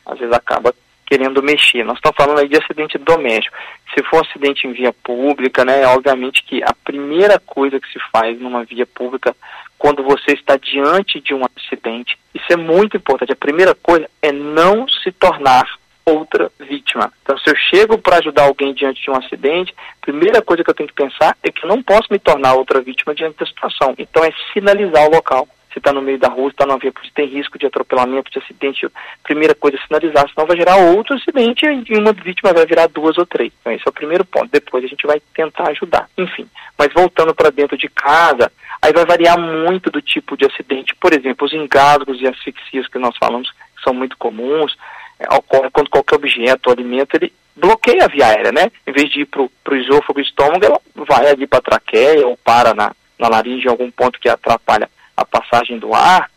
às 0.05 0.19
vezes 0.19 0.33
acaba 0.33 0.73
querendo 1.05 1.43
mexer. 1.43 1.83
Nós 1.83 1.97
estamos 1.97 2.15
falando 2.17 2.39
aí 2.39 2.47
de 2.47 2.57
acidente 2.57 2.97
doméstico. 2.97 3.55
Se 3.93 4.03
for 4.03 4.17
um 4.17 4.21
acidente 4.21 4.65
em 4.65 4.71
via 4.71 4.91
pública, 4.91 5.63
né, 5.63 5.85
obviamente 5.87 6.43
que 6.43 6.63
a 6.63 6.73
primeira 6.83 7.39
coisa 7.39 7.79
que 7.79 7.87
se 7.91 7.99
faz 8.11 8.39
numa 8.39 8.63
via 8.63 8.85
pública, 8.85 9.35
quando 9.77 10.01
você 10.01 10.31
está 10.31 10.57
diante 10.57 11.19
de 11.19 11.33
um 11.33 11.41
acidente, 11.57 12.17
isso 12.33 12.51
é 12.51 12.55
muito 12.55 12.97
importante. 12.97 13.31
A 13.31 13.35
primeira 13.35 13.75
coisa 13.75 14.09
é 14.21 14.31
não 14.31 14.87
se 14.87 15.11
tornar 15.11 15.65
outra 16.05 16.51
vítima. 16.59 17.11
Então, 17.21 17.37
se 17.37 17.49
eu 17.49 17.55
chego 17.55 17.97
para 17.97 18.17
ajudar 18.17 18.43
alguém 18.43 18.73
diante 18.73 19.01
de 19.01 19.09
um 19.09 19.15
acidente, 19.15 19.73
a 20.01 20.05
primeira 20.05 20.41
coisa 20.41 20.63
que 20.63 20.69
eu 20.69 20.73
tenho 20.73 20.89
que 20.89 20.95
pensar 20.95 21.37
é 21.41 21.51
que 21.51 21.63
eu 21.63 21.69
não 21.69 21.81
posso 21.81 22.07
me 22.11 22.19
tornar 22.19 22.53
outra 22.55 22.81
vítima 22.81 23.15
diante 23.15 23.37
da 23.37 23.45
situação. 23.45 23.93
Então, 23.97 24.23
é 24.23 24.31
sinalizar 24.51 25.05
o 25.07 25.11
local. 25.11 25.47
Se 25.73 25.79
está 25.79 25.91
no 25.91 26.01
meio 26.01 26.19
da 26.19 26.29
rua, 26.29 26.49
está 26.49 26.65
numa 26.65 26.77
via, 26.77 26.93
se 27.03 27.11
tem 27.11 27.27
risco 27.27 27.57
de 27.57 27.65
atropelamento, 27.65 28.31
de 28.31 28.37
acidente, 28.37 28.87
primeira 29.23 29.55
coisa 29.55 29.77
é 29.77 29.87
sinalizar, 29.87 30.29
senão 30.29 30.47
vai 30.47 30.55
gerar 30.55 30.75
outro 30.77 31.15
acidente 31.15 31.65
e 31.65 31.97
uma 31.97 32.13
vítima 32.13 32.53
vai 32.53 32.65
virar 32.65 32.87
duas 32.87 33.17
ou 33.17 33.25
três. 33.25 33.51
Então 33.59 33.73
esse 33.73 33.83
é 33.85 33.89
o 33.89 33.93
primeiro 33.93 34.23
ponto. 34.23 34.49
Depois 34.51 34.83
a 34.83 34.87
gente 34.87 35.05
vai 35.07 35.19
tentar 35.33 35.69
ajudar. 35.71 36.07
Enfim, 36.15 36.47
mas 36.77 36.93
voltando 36.93 37.33
para 37.33 37.49
dentro 37.49 37.75
de 37.75 37.89
casa, 37.89 38.51
aí 38.81 38.93
vai 38.93 39.05
variar 39.05 39.39
muito 39.39 39.89
do 39.89 40.01
tipo 40.01 40.37
de 40.37 40.45
acidente. 40.45 40.95
Por 40.95 41.11
exemplo, 41.11 41.47
os 41.47 41.53
engasgos 41.53 42.21
e 42.21 42.27
asfixias 42.27 42.87
que 42.87 42.99
nós 42.99 43.17
falamos 43.17 43.49
que 43.49 43.83
são 43.83 43.93
muito 43.93 44.15
comuns, 44.17 44.77
é, 45.19 45.25
ocorre 45.33 45.71
quando 45.71 45.89
qualquer 45.89 46.15
objeto 46.15 46.69
alimento 46.69 47.15
ele 47.15 47.33
bloqueia 47.55 48.05
a 48.05 48.07
via 48.07 48.27
aérea, 48.27 48.51
né? 48.51 48.71
Em 48.85 48.91
vez 48.91 49.09
de 49.09 49.21
ir 49.21 49.25
para 49.25 49.41
o 49.41 49.75
esôfago 49.75 50.19
e 50.19 50.23
estômago, 50.23 50.63
ela 50.63 50.79
vai 50.95 51.27
ali 51.27 51.47
para 51.47 51.59
a 51.59 51.63
traqueia 51.63 52.27
ou 52.27 52.37
para 52.37 52.73
na, 52.75 52.91
na 53.17 53.27
laringe 53.27 53.65
em 53.65 53.69
algum 53.69 53.89
ponto 53.89 54.19
que 54.19 54.29
atrapalha 54.29 54.87
a 55.15 55.25
passagem 55.25 55.79
do 55.79 55.93
ar. 55.93 56.29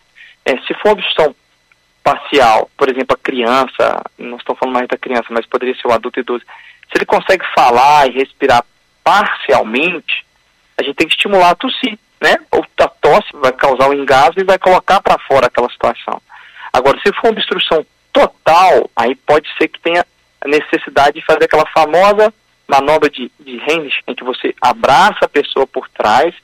É, 0.45 0.56
se 0.59 0.75
for 0.75 0.92
obstrução 0.92 1.35
parcial, 2.02 2.71
por 2.76 2.88
exemplo, 2.88 3.16
a 3.16 3.25
criança, 3.25 4.02
não 4.16 4.37
estou 4.37 4.54
falando 4.54 4.75
mais 4.75 4.88
da 4.88 4.97
criança, 4.97 5.26
mas 5.30 5.45
poderia 5.47 5.75
ser 5.75 5.88
o 5.88 5.92
adulto 5.92 6.21
idoso, 6.21 6.45
se 6.88 6.97
ele 6.97 7.04
consegue 7.04 7.45
falar 7.52 8.06
e 8.06 8.12
respirar 8.12 8.64
parcialmente, 9.02 10.25
a 10.78 10.85
gente 10.85 10.95
tem 10.95 11.09
que 11.09 11.14
estimular 11.14 11.50
a 11.50 11.54
tossir, 11.56 11.99
né? 12.21 12.37
Ou 12.52 12.64
a 12.78 12.88
tosse 12.88 13.28
vai 13.35 13.52
causar 13.52 13.88
o 13.88 13.90
um 13.90 13.95
engasgo 13.95 14.40
e 14.40 14.45
vai 14.45 14.59
colocar 14.59 15.00
para 15.00 15.18
fora 15.18 15.47
aquela 15.47 15.68
situação. 15.68 16.23
Agora, 16.73 16.99
se 16.99 17.12
for 17.14 17.26
uma 17.26 17.33
obstrução 17.33 17.85
total, 18.12 18.90
aí 18.95 19.14
pode 19.14 19.49
ser 19.56 19.68
que 19.68 19.80
tenha 19.80 20.06
a 20.40 20.49
necessidade 20.49 21.18
de 21.18 21.26
fazer 21.26 21.45
aquela 21.45 21.66
famosa 21.66 22.33
manobra 22.68 23.11
de, 23.11 23.30
de 23.40 23.56
Heinrich, 23.68 24.00
em 24.06 24.14
que 24.14 24.25
você 24.25 24.54
abraça 24.61 25.25
a 25.25 25.28
pessoa 25.28 25.66
por 25.66 25.88
trás, 25.88 26.35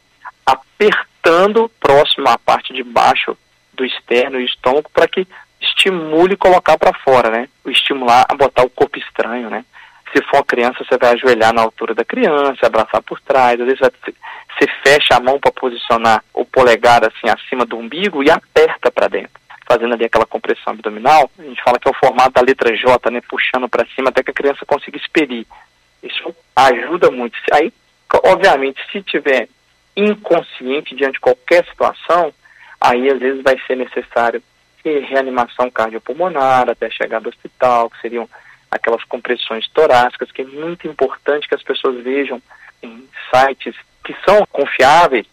apertando 1.23 1.71
próximo 1.81 2.29
à 2.29 2.37
parte 2.37 2.75
de 2.75 2.83
baixo 2.83 3.37
do 3.73 3.85
externo 3.85 4.41
e 4.41 4.45
estômago 4.45 4.91
para 4.93 5.07
que 5.07 5.27
estimule 5.61 6.37
colocar 6.37 6.77
para 6.77 6.93
fora, 6.99 7.31
né? 7.31 7.49
Estimular 7.67 8.27
a 8.29 8.35
botar 8.35 8.65
o 8.65 8.71
corpo 8.71 8.99
estranho, 8.99 9.49
né? 9.49 9.65
Se 10.13 10.23
for 10.25 10.39
uma 10.39 10.45
criança, 10.45 10.85
você 10.85 10.99
vai 10.99 11.13
ajoelhar 11.13 11.55
na 11.55 11.63
altura 11.63 11.95
da 11.95 12.05
criança, 12.05 12.67
abraçar 12.67 13.01
por 13.03 13.21
trás, 13.21 13.59
às 13.59 13.67
vezes 13.67 13.81
você 13.81 14.67
fecha 14.85 15.15
a 15.15 15.21
mão 15.21 15.39
para 15.39 15.53
posicionar 15.53 16.23
o 16.35 16.45
polegar 16.45 17.03
assim 17.05 17.31
acima 17.31 17.65
do 17.65 17.79
umbigo 17.79 18.23
e 18.23 18.31
aperta 18.31 18.91
para 18.91 19.09
dentro, 19.09 19.41
fazendo 19.67 19.95
ali 19.95 20.05
aquela 20.05 20.27
compressão 20.27 20.75
abdominal. 20.75 21.31
A 21.39 21.43
gente 21.43 21.63
fala 21.63 21.79
que 21.79 21.89
é 21.89 21.91
o 21.91 21.95
formato 21.95 22.33
da 22.33 22.43
letra 22.43 22.77
J, 22.77 23.11
né? 23.11 23.23
Puxando 23.27 23.69
para 23.69 23.87
cima 23.95 24.11
até 24.11 24.23
que 24.23 24.33
a 24.33 24.35
criança 24.35 24.67
consiga 24.67 24.99
expelir. 24.99 25.47
Isso 26.03 26.35
ajuda 26.57 27.11
muito. 27.11 27.39
Aí, 27.53 27.73
obviamente, 28.25 28.81
se 28.91 29.01
tiver 29.03 29.49
inconsciente 29.97 30.95
diante 30.95 31.15
de 31.15 31.21
qualquer 31.21 31.65
situação, 31.67 32.33
aí 32.81 33.11
às 33.11 33.19
vezes 33.19 33.43
vai 33.43 33.59
ser 33.67 33.77
necessário 33.77 34.43
reanimação 34.85 35.71
cardiopulmonar 35.71 36.69
até 36.69 36.91
chegar 36.91 37.21
do 37.21 37.29
hospital, 37.29 37.89
que 37.91 38.01
seriam 38.01 38.29
aquelas 38.71 39.05
compressões 39.05 39.69
torácicas, 39.69 40.33
que 40.33 40.43
é 40.43 40.47
muito 40.47 40.89
importante 40.89 41.47
que 41.47 41.55
as 41.55 41.63
pessoas 41.63 42.03
vejam 42.03 42.43
em 42.83 43.07
sites 43.31 43.77
que 44.05 44.15
são 44.25 44.45
confiáveis, 44.51 45.27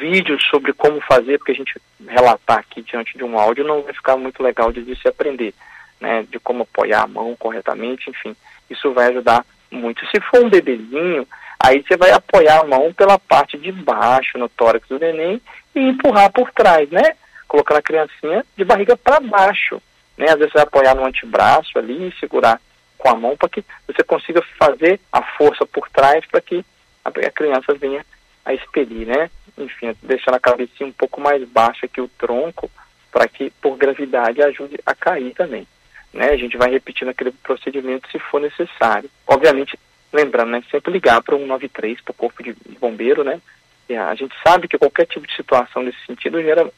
vídeos 0.00 0.42
sobre 0.50 0.72
como 0.72 1.00
fazer, 1.02 1.38
porque 1.38 1.52
a 1.52 1.54
gente 1.54 1.80
relatar 2.06 2.58
aqui 2.58 2.82
diante 2.82 3.16
de 3.16 3.22
um 3.22 3.38
áudio 3.38 3.64
não 3.64 3.82
vai 3.82 3.94
ficar 3.94 4.16
muito 4.16 4.42
legal 4.42 4.72
de, 4.72 4.96
se 4.96 5.08
aprender, 5.08 5.54
né, 6.00 6.26
de 6.28 6.40
como 6.40 6.64
apoiar 6.64 7.02
a 7.02 7.06
mão 7.06 7.36
corretamente, 7.36 8.10
enfim, 8.10 8.34
isso 8.68 8.92
vai 8.92 9.06
ajudar 9.10 9.46
muito. 9.70 10.04
Se 10.06 10.20
for 10.20 10.44
um 10.44 10.50
bebezinho, 10.50 11.26
aí 11.58 11.82
você 11.82 11.96
vai 11.96 12.10
apoiar 12.10 12.60
a 12.60 12.64
mão 12.64 12.92
pela 12.92 13.18
parte 13.18 13.56
de 13.58 13.72
baixo 13.72 14.38
no 14.38 14.48
tórax 14.48 14.86
do 14.88 14.98
neném 14.98 15.40
e 15.74 15.80
empurrar 15.80 16.30
por 16.32 16.50
trás, 16.52 16.88
né? 16.90 17.16
Colocando 17.48 17.78
a 17.78 17.82
criancinha 17.82 18.44
de 18.56 18.64
barriga 18.64 18.96
para 18.96 19.20
baixo, 19.20 19.80
né? 20.16 20.26
Às 20.26 20.38
vezes 20.38 20.52
você 20.52 20.58
vai 20.58 20.62
apoiar 20.64 20.94
no 20.94 21.04
antebraço 21.04 21.78
ali 21.78 22.08
e 22.08 22.20
segurar 22.20 22.60
com 22.98 23.08
a 23.08 23.14
mão 23.14 23.36
para 23.36 23.48
que 23.48 23.64
você 23.86 24.02
consiga 24.02 24.42
fazer 24.58 25.00
a 25.12 25.22
força 25.22 25.66
por 25.66 25.88
trás 25.90 26.24
para 26.26 26.40
que 26.40 26.64
a, 27.04 27.30
criança 27.30 27.74
venha 27.74 28.04
a 28.44 28.54
expelir, 28.54 29.06
né? 29.06 29.30
Enfim, 29.56 29.94
deixando 30.02 30.34
a 30.34 30.40
cabecinha 30.40 30.88
um 30.88 30.92
pouco 30.92 31.20
mais 31.20 31.46
baixa 31.48 31.88
que 31.88 32.00
o 32.00 32.08
tronco 32.08 32.70
para 33.10 33.28
que 33.28 33.50
por 33.62 33.76
gravidade 33.76 34.42
ajude 34.42 34.78
a 34.84 34.94
cair 34.94 35.32
também. 35.34 35.66
Né? 36.12 36.30
A 36.30 36.36
gente 36.36 36.56
vai 36.56 36.70
repetindo 36.70 37.08
aquele 37.08 37.30
procedimento 37.30 38.10
se 38.10 38.18
for 38.18 38.40
necessário. 38.40 39.10
Obviamente, 39.26 39.78
lembrando, 40.16 40.50
né, 40.50 40.62
sempre 40.70 40.92
ligar 40.92 41.22
para 41.22 41.34
o 41.34 41.38
193, 41.38 42.00
para 42.00 42.10
o 42.10 42.14
corpo 42.14 42.42
de 42.42 42.56
bombeiro, 42.80 43.22
né? 43.22 43.40
E 43.88 43.94
a 43.94 44.14
gente 44.14 44.34
sabe 44.42 44.66
que 44.66 44.78
qualquer 44.78 45.06
tipo 45.06 45.26
de 45.26 45.36
situação 45.36 45.82
nesse 45.82 45.98
sentido 46.06 46.42
gera 46.42 46.68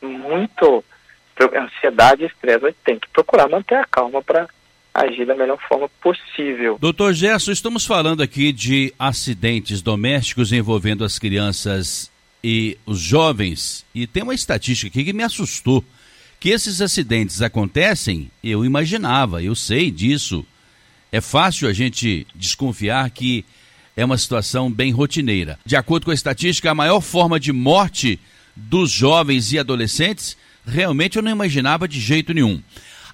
muito 0.00 0.84
ansiedade 1.56 2.22
e 2.22 2.26
estresse. 2.26 2.64
A 2.64 2.68
gente 2.68 2.78
tem 2.84 2.98
que 2.98 3.08
procurar 3.08 3.48
manter 3.48 3.74
a 3.74 3.84
calma 3.84 4.22
para 4.22 4.46
agir 4.94 5.26
da 5.26 5.34
melhor 5.34 5.58
forma 5.68 5.88
possível. 6.00 6.78
Doutor 6.80 7.12
Gerson, 7.12 7.50
estamos 7.50 7.84
falando 7.84 8.22
aqui 8.22 8.52
de 8.52 8.94
acidentes 8.96 9.82
domésticos 9.82 10.52
envolvendo 10.52 11.04
as 11.04 11.18
crianças 11.18 12.10
e 12.42 12.78
os 12.86 13.00
jovens, 13.00 13.86
e 13.94 14.06
tem 14.06 14.22
uma 14.22 14.34
estatística 14.34 14.88
aqui 14.88 15.02
que 15.02 15.14
me 15.14 15.22
assustou. 15.22 15.82
Que 16.38 16.50
esses 16.50 16.82
acidentes 16.82 17.40
acontecem, 17.40 18.30
eu 18.42 18.66
imaginava, 18.66 19.42
eu 19.42 19.54
sei 19.54 19.90
disso. 19.90 20.46
É 21.14 21.20
fácil 21.20 21.68
a 21.68 21.72
gente 21.72 22.26
desconfiar 22.34 23.08
que 23.08 23.44
é 23.96 24.04
uma 24.04 24.18
situação 24.18 24.68
bem 24.68 24.90
rotineira. 24.90 25.60
De 25.64 25.76
acordo 25.76 26.06
com 26.06 26.10
a 26.10 26.14
estatística, 26.14 26.68
a 26.68 26.74
maior 26.74 27.00
forma 27.00 27.38
de 27.38 27.52
morte 27.52 28.18
dos 28.56 28.90
jovens 28.90 29.52
e 29.52 29.58
adolescentes, 29.60 30.36
realmente 30.66 31.16
eu 31.16 31.22
não 31.22 31.30
imaginava 31.30 31.86
de 31.86 32.00
jeito 32.00 32.34
nenhum. 32.34 32.60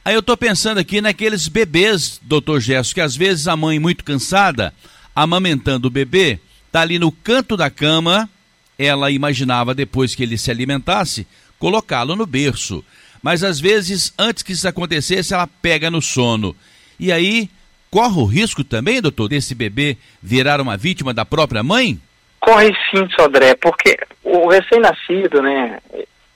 Aí 0.03 0.15
eu 0.15 0.21
estou 0.21 0.35
pensando 0.35 0.79
aqui 0.79 1.03
naqueles 1.03 1.47
bebês, 1.47 2.19
doutor 2.23 2.59
Gesso, 2.59 2.95
que 2.95 3.03
às 3.03 3.15
vezes 3.15 3.47
a 3.47 3.55
mãe 3.55 3.79
muito 3.79 4.03
cansada, 4.03 4.73
amamentando 5.15 5.89
o 5.89 5.91
bebê, 5.91 6.41
está 6.69 6.81
ali 6.81 6.99
no 6.99 7.13
canto 7.13 7.55
da 7.55 7.69
cama, 7.69 8.31
ela 8.79 9.11
imaginava 9.11 9.75
depois 9.75 10.15
que 10.15 10.23
ele 10.23 10.39
se 10.39 10.51
alimentasse, 10.51 11.27
colocá-lo 11.59 12.17
no 12.17 12.25
berço. 12.25 12.83
Mas 13.23 13.45
às 13.45 13.61
vezes, 13.61 14.11
antes 14.19 14.43
que 14.43 14.53
isso 14.53 14.67
acontecesse, 14.67 15.35
ela 15.35 15.47
pega 15.47 15.91
no 15.91 16.01
sono. 16.01 16.57
E 16.99 17.13
aí, 17.13 17.51
corre 17.91 18.21
o 18.21 18.25
risco 18.25 18.63
também, 18.63 19.03
doutor, 19.03 19.29
desse 19.29 19.55
bebê 19.55 19.97
virar 20.23 20.61
uma 20.61 20.77
vítima 20.77 21.13
da 21.13 21.25
própria 21.25 21.63
mãe? 21.63 21.99
Corre 22.39 22.73
sim, 22.91 23.09
Sodré, 23.11 23.55
porque 23.55 23.99
o 24.23 24.49
recém-nascido, 24.49 25.43
né, 25.43 25.79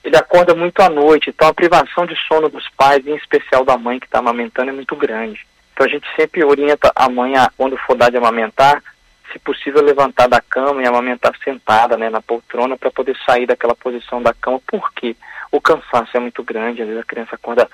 ele 0.03 0.15
acorda 0.15 0.53
muito 0.53 0.79
à 0.81 0.89
noite, 0.89 1.29
então 1.29 1.47
a 1.47 1.53
privação 1.53 2.05
de 2.05 2.15
sono 2.27 2.47
dos 2.47 2.67
pais, 2.77 3.05
em 3.07 3.15
especial 3.15 3.65
da 3.65 3.77
mãe 3.77 3.99
que 3.99 4.05
está 4.05 4.19
amamentando, 4.19 4.69
é 4.69 4.73
muito 4.73 4.95
grande. 4.95 5.39
Então 5.73 5.87
a 5.87 5.89
gente 5.89 6.05
sempre 6.15 6.43
orienta 6.43 6.91
a 6.95 7.09
mãe, 7.09 7.35
a, 7.35 7.49
quando 7.57 7.77
for 7.77 7.97
dar 7.97 8.11
de 8.11 8.17
amamentar, 8.17 8.83
se 9.31 9.39
possível 9.39 9.81
levantar 9.83 10.27
da 10.27 10.39
cama 10.39 10.81
e 10.81 10.87
amamentar 10.87 11.33
sentada, 11.43 11.97
né, 11.97 12.09
na 12.09 12.21
poltrona, 12.21 12.77
para 12.77 12.91
poder 12.91 13.17
sair 13.25 13.47
daquela 13.47 13.75
posição 13.75 14.21
da 14.21 14.33
cama, 14.33 14.61
porque 14.67 15.15
o 15.51 15.59
cansaço 15.59 16.15
é 16.15 16.19
muito 16.19 16.43
grande, 16.43 16.81
às 16.81 16.87
vezes 16.87 17.01
a 17.01 17.05
criança 17.05 17.35
acorda 17.35 17.67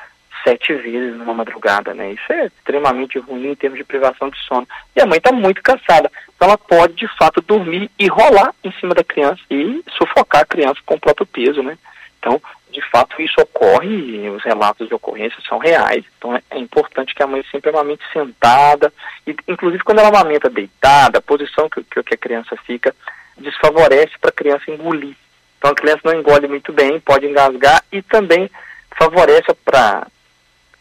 sete 0.43 0.73
vezes 0.73 1.15
numa 1.17 1.33
madrugada, 1.33 1.93
né? 1.93 2.11
Isso 2.11 2.33
é 2.33 2.45
extremamente 2.45 3.19
ruim 3.19 3.51
em 3.51 3.55
termos 3.55 3.77
de 3.77 3.83
privação 3.83 4.29
de 4.29 4.37
sono. 4.39 4.67
E 4.95 5.01
a 5.01 5.05
mãe 5.05 5.17
está 5.17 5.31
muito 5.31 5.61
cansada. 5.61 6.11
Então 6.35 6.47
ela 6.47 6.57
pode, 6.57 6.93
de 6.93 7.07
fato, 7.17 7.41
dormir 7.41 7.89
e 7.97 8.07
rolar 8.07 8.53
em 8.63 8.71
cima 8.73 8.93
da 8.93 9.03
criança 9.03 9.41
e 9.49 9.83
sufocar 9.97 10.41
a 10.41 10.45
criança 10.45 10.79
com 10.85 10.95
o 10.95 10.99
próprio 10.99 11.25
peso, 11.25 11.61
né? 11.61 11.77
Então, 12.19 12.39
de 12.71 12.81
fato, 12.89 13.21
isso 13.21 13.41
ocorre 13.41 13.89
e 13.89 14.29
os 14.29 14.43
relatos 14.43 14.87
de 14.87 14.93
ocorrência 14.93 15.37
são 15.47 15.57
reais. 15.57 16.05
Então 16.17 16.35
é, 16.35 16.57
importante 16.57 17.13
que 17.13 17.21
a 17.21 17.27
mãe 17.27 17.43
sempre 17.51 17.69
amamente 17.69 18.03
sentada, 18.13 18.93
e 19.27 19.35
inclusive 19.47 19.83
quando 19.83 19.99
ela 19.99 20.09
amamenta 20.09 20.49
deitada, 20.49 21.19
a 21.19 21.21
posição 21.21 21.69
que, 21.69 21.83
que 21.83 22.13
a 22.13 22.17
criança 22.17 22.55
fica 22.65 22.95
desfavorece 23.37 24.13
para 24.19 24.29
a 24.29 24.33
criança 24.33 24.71
engolir. 24.71 25.15
Então 25.57 25.71
a 25.71 25.75
criança 25.75 26.01
não 26.05 26.13
engole 26.13 26.47
muito 26.47 26.71
bem, 26.71 26.99
pode 26.99 27.25
engasgar 27.25 27.83
e 27.91 28.01
também 28.01 28.49
favorece 28.97 29.53
para 29.65 30.07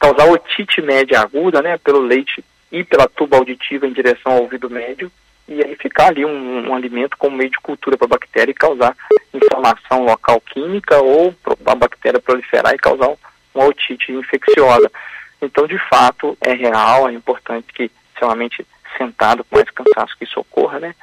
causar 0.00 0.28
otite 0.30 0.80
média 0.80 1.20
aguda, 1.20 1.60
né, 1.60 1.76
pelo 1.78 2.00
leite 2.00 2.42
e 2.72 2.82
pela 2.82 3.06
tuba 3.06 3.36
auditiva 3.36 3.86
em 3.86 3.92
direção 3.92 4.32
ao 4.32 4.42
ouvido 4.42 4.70
médio, 4.70 5.12
e 5.46 5.62
aí 5.62 5.76
ficar 5.76 6.06
ali 6.06 6.24
um, 6.24 6.68
um 6.68 6.74
alimento 6.74 7.16
como 7.18 7.36
meio 7.36 7.50
de 7.50 7.58
cultura 7.58 7.98
para 7.98 8.06
a 8.06 8.16
bactéria 8.16 8.50
e 8.50 8.54
causar 8.54 8.96
inflamação 9.34 10.04
local 10.04 10.40
química 10.40 10.98
ou 10.98 11.34
a 11.66 11.74
bactéria 11.74 12.20
proliferar 12.20 12.74
e 12.74 12.78
causar 12.78 13.10
uma 13.54 13.66
otite 13.66 14.12
infecciosa. 14.12 14.90
Então, 15.42 15.66
de 15.66 15.78
fato, 15.88 16.36
é 16.40 16.52
real, 16.52 17.08
é 17.08 17.12
importante 17.12 17.66
que, 17.72 17.90
extremamente 18.12 18.66
sentado 18.96 19.44
com 19.44 19.56
mais 19.56 19.70
cansaço 19.70 20.16
que 20.16 20.24
isso 20.24 20.40
ocorra, 20.40 20.78
né? 20.78 20.94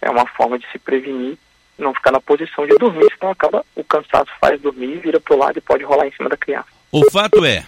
É 0.00 0.10
uma 0.10 0.26
forma 0.26 0.58
de 0.58 0.66
se 0.70 0.78
prevenir 0.78 1.36
não 1.78 1.92
ficar 1.92 2.12
na 2.12 2.20
posição 2.20 2.66
de 2.66 2.76
dormir, 2.76 3.08
senão 3.18 3.32
acaba 3.32 3.64
o 3.74 3.84
cansaço 3.84 4.30
faz 4.40 4.60
dormir, 4.60 4.98
vira 4.98 5.20
para 5.20 5.34
o 5.34 5.38
lado 5.38 5.58
e 5.58 5.60
pode 5.60 5.84
rolar 5.84 6.06
em 6.06 6.12
cima 6.12 6.28
da 6.28 6.36
criança. 6.36 6.68
O 6.90 7.10
fato 7.10 7.44
é, 7.44 7.64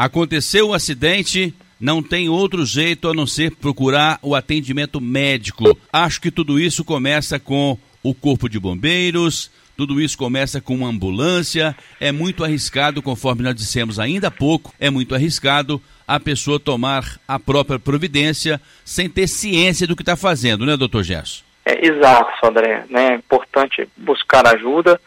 Aconteceu 0.00 0.68
o 0.68 0.70
um 0.70 0.72
acidente, 0.72 1.54
não 1.78 2.02
tem 2.02 2.26
outro 2.26 2.64
jeito 2.64 3.06
a 3.06 3.12
não 3.12 3.26
ser 3.26 3.54
procurar 3.54 4.18
o 4.22 4.34
atendimento 4.34 4.98
médico. 4.98 5.78
Acho 5.92 6.22
que 6.22 6.30
tudo 6.30 6.58
isso 6.58 6.82
começa 6.82 7.38
com 7.38 7.76
o 8.02 8.14
Corpo 8.14 8.48
de 8.48 8.58
Bombeiros, 8.58 9.50
tudo 9.76 10.00
isso 10.00 10.16
começa 10.16 10.58
com 10.58 10.76
uma 10.76 10.88
ambulância, 10.88 11.76
é 12.00 12.10
muito 12.10 12.42
arriscado, 12.42 13.02
conforme 13.02 13.42
nós 13.42 13.54
dissemos 13.54 13.98
ainda 13.98 14.28
há 14.28 14.30
pouco, 14.30 14.72
é 14.80 14.88
muito 14.88 15.14
arriscado 15.14 15.82
a 16.08 16.18
pessoa 16.18 16.58
tomar 16.58 17.20
a 17.28 17.38
própria 17.38 17.78
providência 17.78 18.58
sem 18.82 19.06
ter 19.06 19.26
ciência 19.26 19.86
do 19.86 19.94
que 19.94 20.00
está 20.00 20.16
fazendo, 20.16 20.64
né, 20.64 20.78
doutor 20.78 21.04
Gerson? 21.04 21.42
É, 21.62 21.86
exato, 21.86 22.46
André. 22.46 22.86
Né? 22.88 23.08
É 23.08 23.14
importante 23.16 23.86
buscar 23.98 24.46
ajuda. 24.46 24.98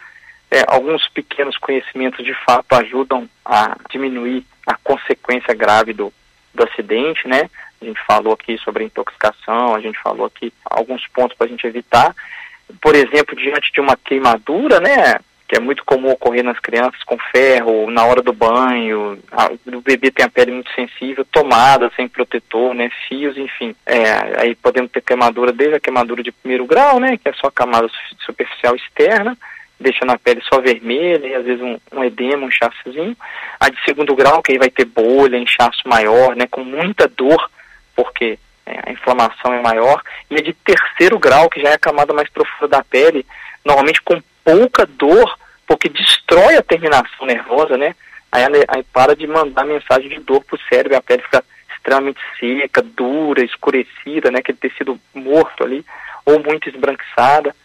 É, 0.54 0.64
alguns 0.68 1.08
pequenos 1.08 1.58
conhecimentos 1.58 2.24
de 2.24 2.34
fato 2.46 2.74
ajudam 2.74 3.28
a 3.44 3.76
diminuir 3.90 4.46
a 4.68 4.76
consequência 4.84 5.52
grave 5.52 5.94
do, 5.94 6.14
do 6.54 6.64
acidente, 6.64 7.28
né? 7.28 7.50
A 7.82 7.86
gente 7.86 8.00
falou 8.06 8.34
aqui 8.34 8.56
sobre 8.60 8.84
intoxicação, 8.84 9.74
a 9.74 9.82
gente 9.82 10.00
falou 10.00 10.28
aqui 10.28 10.54
alguns 10.64 11.08
pontos 11.08 11.36
para 11.36 11.48
a 11.48 11.50
gente 11.50 11.66
evitar. 11.66 12.16
Por 12.80 12.94
exemplo, 12.94 13.36
diante 13.36 13.72
de 13.74 13.82
uma 13.82 13.98
queimadura, 13.98 14.80
né? 14.80 15.16
que 15.48 15.58
é 15.58 15.60
muito 15.60 15.84
comum 15.84 16.12
ocorrer 16.12 16.44
nas 16.44 16.60
crianças 16.60 17.04
com 17.04 17.18
ferro, 17.32 17.90
na 17.90 18.06
hora 18.06 18.22
do 18.22 18.32
banho, 18.32 19.20
a, 19.32 19.52
o 19.76 19.82
bebê 19.82 20.10
tem 20.10 20.26
a 20.26 20.30
pele 20.30 20.52
muito 20.52 20.72
sensível, 20.74 21.26
tomada 21.26 21.92
sem 21.96 22.08
protetor, 22.08 22.74
né, 22.74 22.90
fios, 23.08 23.38
enfim. 23.38 23.76
É, 23.86 24.42
aí 24.42 24.56
podemos 24.56 24.90
ter 24.90 25.02
queimadura 25.02 25.52
desde 25.52 25.76
a 25.76 25.80
queimadura 25.80 26.24
de 26.24 26.32
primeiro 26.32 26.66
grau, 26.66 27.00
né, 27.00 27.18
que 27.18 27.28
é 27.28 27.34
só 27.34 27.48
a 27.48 27.52
camada 27.52 27.88
superficial 28.26 28.76
externa, 28.76 29.38
deixando 29.84 30.12
a 30.12 30.18
pele 30.18 30.42
só 30.42 30.60
vermelha 30.60 31.28
e 31.28 31.36
às 31.36 31.46
vezes 31.46 31.62
um, 31.62 31.78
um 31.92 32.04
edema, 32.04 32.46
um 32.46 32.50
inchaçozinho. 32.50 33.16
A 33.60 33.70
de 33.70 33.78
segundo 33.84 34.16
grau, 34.16 34.42
que 34.42 34.54
aí 34.54 34.58
vai 34.58 34.70
ter 34.70 34.86
bolha, 34.86 35.38
inchaço 35.38 35.88
maior, 35.88 36.36
né, 36.36 36.48
com 36.48 36.64
muita 36.64 37.08
dor, 37.08 37.50
porque 37.96 38.40
é, 38.66 38.80
a 38.86 38.92
inflamação 38.92 39.54
é 39.54 39.62
maior. 39.62 40.02
E 40.32 40.36
a 40.36 40.42
de 40.42 40.54
terceiro 40.54 41.20
grau, 41.20 41.50
que 41.50 41.62
já 41.62 41.70
é 41.70 41.74
a 41.74 41.80
camada 41.80 42.14
mais 42.14 42.30
profunda 42.30 42.68
da 42.68 42.84
pele, 42.84 43.26
normalmente 43.64 44.02
com 44.02 44.22
pouca 44.44 44.86
dor, 44.86 45.38
porque 45.68 45.90
destrói 45.90 46.58
a 46.58 46.64
terminação 46.64 47.26
nervosa, 47.26 47.78
né? 47.78 47.96
Aí, 48.32 48.44
aí 48.68 48.84
para 48.92 49.16
de 49.16 49.28
mandar 49.28 49.64
mensagem 49.66 50.10
de 50.10 50.20
dor 50.20 50.44
para 50.44 50.56
o 50.56 50.60
cérebro, 50.68 50.98
a 50.98 51.02
pele 51.02 51.22
fica 51.22 51.44
extremamente 51.76 52.20
seca, 52.40 52.82
dura, 52.82 53.44
escurecida, 53.44 54.32
né? 54.32 54.40
Aquele 54.40 54.58
tecido 54.58 55.00
morto 55.14 55.64
ali, 55.64 55.86
ou 56.26 56.42
muito 56.42 56.70
esbranquiçada, 56.70 57.56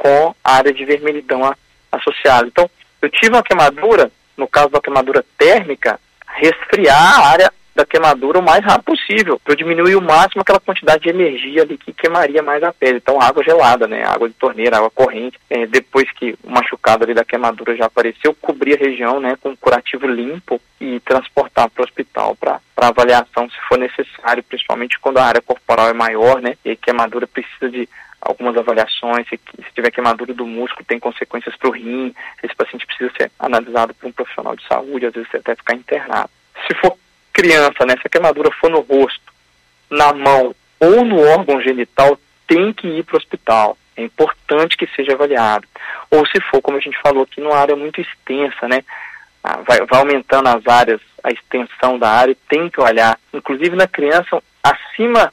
com 0.00 0.34
a 0.42 0.54
área 0.54 0.72
de 0.72 0.82
vermelhidão 0.82 1.54
associada. 1.92 2.48
Então, 2.48 2.70
eu 3.02 3.10
tive 3.10 3.34
uma 3.34 3.42
queimadura, 3.42 4.10
no 4.34 4.48
caso 4.48 4.70
da 4.70 4.80
queimadura 4.80 5.22
térmica, 5.36 6.00
resfriar 6.26 7.20
a 7.20 7.28
área 7.28 7.52
da 7.74 7.84
queimadura 7.84 8.38
o 8.38 8.42
mais 8.42 8.64
rápido 8.64 8.84
possível, 8.84 9.38
para 9.44 9.54
diminuir 9.54 9.96
o 9.96 10.02
máximo 10.02 10.40
aquela 10.40 10.58
quantidade 10.58 11.02
de 11.02 11.10
energia 11.10 11.62
ali 11.62 11.76
que 11.76 11.92
queimaria 11.92 12.42
mais 12.42 12.62
a 12.62 12.72
pele. 12.72 12.96
Então, 12.96 13.20
água 13.20 13.44
gelada, 13.44 13.86
né? 13.86 14.02
Água 14.04 14.28
de 14.28 14.34
torneira, 14.34 14.78
água 14.78 14.90
corrente. 14.90 15.38
É, 15.50 15.66
depois 15.66 16.10
que 16.12 16.34
o 16.42 16.50
machucado 16.50 17.04
ali 17.04 17.12
da 17.12 17.24
queimadura 17.24 17.76
já 17.76 17.84
apareceu, 17.86 18.34
cobrir 18.40 18.74
a 18.74 18.78
região, 18.78 19.20
né, 19.20 19.36
com 19.40 19.50
um 19.50 19.56
curativo 19.56 20.06
limpo 20.06 20.60
e 20.80 20.98
transportar 21.00 21.68
para 21.68 21.82
o 21.82 21.84
hospital 21.84 22.34
para 22.36 22.60
avaliação 22.76 23.48
se 23.50 23.56
for 23.68 23.78
necessário, 23.78 24.42
principalmente 24.42 24.98
quando 24.98 25.18
a 25.18 25.24
área 25.24 25.42
corporal 25.42 25.88
é 25.88 25.92
maior, 25.92 26.40
né? 26.40 26.56
E 26.64 26.70
a 26.70 26.76
queimadura 26.76 27.26
precisa 27.26 27.70
de 27.70 27.86
algumas 28.20 28.56
avaliações, 28.56 29.26
se, 29.28 29.40
se 29.56 29.74
tiver 29.74 29.90
queimadura 29.90 30.34
do 30.34 30.46
músculo, 30.46 30.84
tem 30.84 30.98
consequências 30.98 31.56
para 31.56 31.68
o 31.68 31.72
rim, 31.72 32.14
esse 32.42 32.54
paciente 32.54 32.86
precisa 32.86 33.10
ser 33.16 33.30
analisado 33.38 33.94
por 33.94 34.08
um 34.08 34.12
profissional 34.12 34.54
de 34.54 34.66
saúde, 34.66 35.06
às 35.06 35.14
vezes 35.14 35.34
até 35.34 35.54
ficar 35.54 35.74
internado. 35.74 36.30
Se 36.66 36.74
for 36.74 36.96
criança, 37.32 37.86
né, 37.86 37.94
se 37.94 38.06
a 38.06 38.10
queimadura 38.10 38.50
for 38.52 38.70
no 38.70 38.80
rosto, 38.80 39.32
na 39.90 40.12
mão 40.12 40.54
ou 40.78 41.04
no 41.04 41.20
órgão 41.20 41.60
genital, 41.60 42.18
tem 42.46 42.72
que 42.72 42.86
ir 42.86 43.04
para 43.04 43.14
o 43.14 43.18
hospital. 43.18 43.76
É 43.96 44.02
importante 44.02 44.76
que 44.76 44.86
seja 44.88 45.12
avaliado. 45.12 45.66
Ou 46.10 46.26
se 46.26 46.40
for, 46.40 46.60
como 46.62 46.76
a 46.76 46.80
gente 46.80 46.98
falou 47.00 47.22
aqui, 47.22 47.40
numa 47.40 47.56
área 47.56 47.76
muito 47.76 48.00
extensa, 48.00 48.66
né? 48.68 48.82
Ah, 49.42 49.60
vai, 49.66 49.78
vai 49.86 50.00
aumentando 50.00 50.48
as 50.48 50.66
áreas, 50.66 51.00
a 51.22 51.30
extensão 51.30 51.98
da 51.98 52.10
área, 52.10 52.36
tem 52.48 52.68
que 52.68 52.80
olhar. 52.80 53.18
Inclusive 53.32 53.76
na 53.76 53.86
criança, 53.86 54.42
acima 54.62 55.32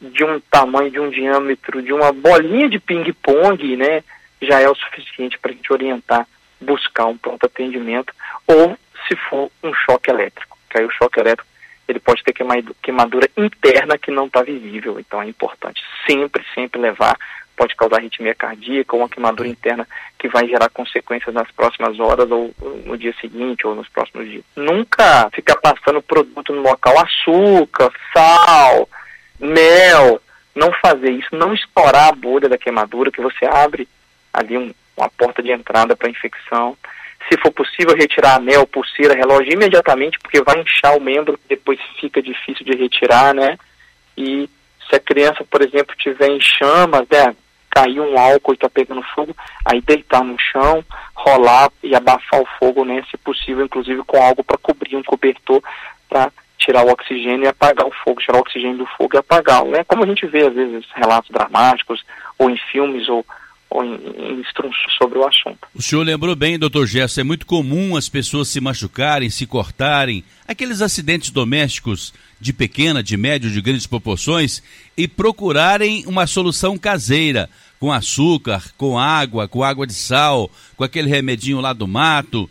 de 0.00 0.24
um 0.24 0.40
tamanho, 0.40 0.90
de 0.90 1.00
um 1.00 1.10
diâmetro, 1.10 1.82
de 1.82 1.92
uma 1.92 2.12
bolinha 2.12 2.68
de 2.68 2.78
ping-pong, 2.78 3.76
né? 3.76 4.02
Já 4.40 4.60
é 4.60 4.68
o 4.68 4.74
suficiente 4.74 5.38
para 5.38 5.50
a 5.50 5.54
gente 5.54 5.72
orientar, 5.72 6.26
buscar 6.60 7.06
um 7.06 7.16
pronto 7.16 7.44
atendimento, 7.44 8.12
ou 8.46 8.76
se 9.06 9.16
for 9.28 9.50
um 9.62 9.72
choque 9.74 10.10
elétrico 10.10 10.58
aí 10.76 10.84
o 10.84 10.90
choque 10.90 11.20
elétrico 11.20 11.48
ele 11.86 12.00
pode 12.00 12.22
ter 12.22 12.34
queimadura 12.34 13.30
interna 13.34 13.96
que 13.96 14.10
não 14.10 14.26
está 14.26 14.42
visível. 14.42 15.00
Então 15.00 15.22
é 15.22 15.26
importante 15.26 15.82
sempre, 16.06 16.44
sempre 16.54 16.78
levar. 16.78 17.16
Pode 17.56 17.74
causar 17.74 17.96
arritmia 17.96 18.34
cardíaca 18.34 18.94
ou 18.94 19.00
uma 19.00 19.08
queimadura 19.08 19.48
interna 19.48 19.88
que 20.18 20.28
vai 20.28 20.46
gerar 20.46 20.68
consequências 20.68 21.34
nas 21.34 21.50
próximas 21.50 21.98
horas 21.98 22.30
ou 22.30 22.54
no 22.84 22.96
dia 22.98 23.14
seguinte 23.18 23.66
ou 23.66 23.74
nos 23.74 23.88
próximos 23.88 24.28
dias. 24.28 24.44
Nunca 24.54 25.30
ficar 25.30 25.56
passando 25.56 26.02
produto 26.02 26.52
no 26.52 26.60
local, 26.60 26.94
açúcar, 26.98 27.90
sal, 28.12 28.86
mel. 29.38 30.20
Não 30.54 30.72
fazer 30.82 31.10
isso, 31.10 31.28
não 31.32 31.54
estourar 31.54 32.08
a 32.08 32.12
bolha 32.12 32.48
da 32.48 32.58
queimadura, 32.58 33.12
que 33.12 33.20
você 33.20 33.44
abre 33.44 33.88
ali 34.32 34.58
um, 34.58 34.74
uma 34.96 35.08
porta 35.08 35.42
de 35.42 35.52
entrada 35.52 35.96
para 35.96 36.10
infecção 36.10 36.76
se 37.28 37.38
for 37.38 37.52
possível, 37.52 37.94
retirar 37.94 38.36
anel, 38.36 38.66
pulseira, 38.66 39.14
relógio 39.14 39.52
imediatamente, 39.52 40.18
porque 40.18 40.42
vai 40.42 40.60
inchar 40.60 40.96
o 40.96 41.00
membro, 41.00 41.38
depois 41.48 41.78
fica 42.00 42.22
difícil 42.22 42.64
de 42.64 42.76
retirar, 42.76 43.34
né? 43.34 43.58
E 44.16 44.48
se 44.88 44.96
a 44.96 45.00
criança, 45.00 45.44
por 45.44 45.60
exemplo, 45.60 45.94
tiver 45.96 46.28
em 46.28 46.40
chamas, 46.40 47.06
né? 47.10 47.34
Cair 47.70 48.00
um 48.00 48.18
álcool 48.18 48.52
e 48.52 48.54
está 48.54 48.68
pegando 48.68 49.02
fogo, 49.14 49.36
aí 49.64 49.80
deitar 49.82 50.24
no 50.24 50.38
chão, 50.38 50.82
rolar 51.14 51.70
e 51.82 51.94
abafar 51.94 52.40
o 52.40 52.48
fogo, 52.58 52.84
né? 52.84 53.04
Se 53.10 53.16
possível, 53.18 53.64
inclusive 53.64 54.02
com 54.04 54.22
algo 54.22 54.42
para 54.42 54.56
cobrir 54.56 54.96
um 54.96 55.02
cobertor 55.02 55.62
para 56.08 56.32
tirar 56.58 56.84
o 56.84 56.90
oxigênio 56.90 57.44
e 57.44 57.48
apagar 57.48 57.86
o 57.86 57.92
fogo, 58.04 58.20
tirar 58.20 58.38
o 58.38 58.40
oxigênio 58.40 58.78
do 58.78 58.86
fogo 58.86 59.14
e 59.14 59.18
apagá-lo, 59.18 59.70
né? 59.70 59.84
Como 59.84 60.04
a 60.04 60.06
gente 60.06 60.26
vê 60.26 60.46
às 60.46 60.54
vezes 60.54 60.84
relatos 60.94 61.30
dramáticos 61.30 62.04
ou 62.38 62.50
em 62.50 62.56
filmes 62.70 63.08
ou 63.08 63.24
ou 63.70 63.84
em, 63.84 63.94
em 63.94 64.42
sobre 64.98 65.18
o 65.18 65.26
assunto. 65.26 65.68
O 65.74 65.82
senhor 65.82 66.02
lembrou 66.02 66.34
bem, 66.34 66.58
doutor 66.58 66.86
Gerson, 66.86 67.20
é 67.20 67.24
muito 67.24 67.44
comum 67.44 67.96
as 67.96 68.08
pessoas 68.08 68.48
se 68.48 68.60
machucarem, 68.60 69.28
se 69.28 69.46
cortarem, 69.46 70.24
aqueles 70.46 70.80
acidentes 70.80 71.30
domésticos 71.30 72.14
de 72.40 72.52
pequena, 72.52 73.02
de 73.02 73.16
médio, 73.16 73.50
de 73.50 73.60
grandes 73.60 73.86
proporções 73.86 74.62
e 74.96 75.06
procurarem 75.06 76.04
uma 76.06 76.26
solução 76.26 76.78
caseira, 76.78 77.50
com 77.78 77.92
açúcar, 77.92 78.64
com 78.76 78.98
água, 78.98 79.46
com 79.46 79.62
água 79.62 79.86
de 79.86 79.94
sal, 79.94 80.50
com 80.76 80.82
aquele 80.82 81.08
remedinho 81.08 81.60
lá 81.60 81.72
do 81.72 81.86
mato. 81.86 82.48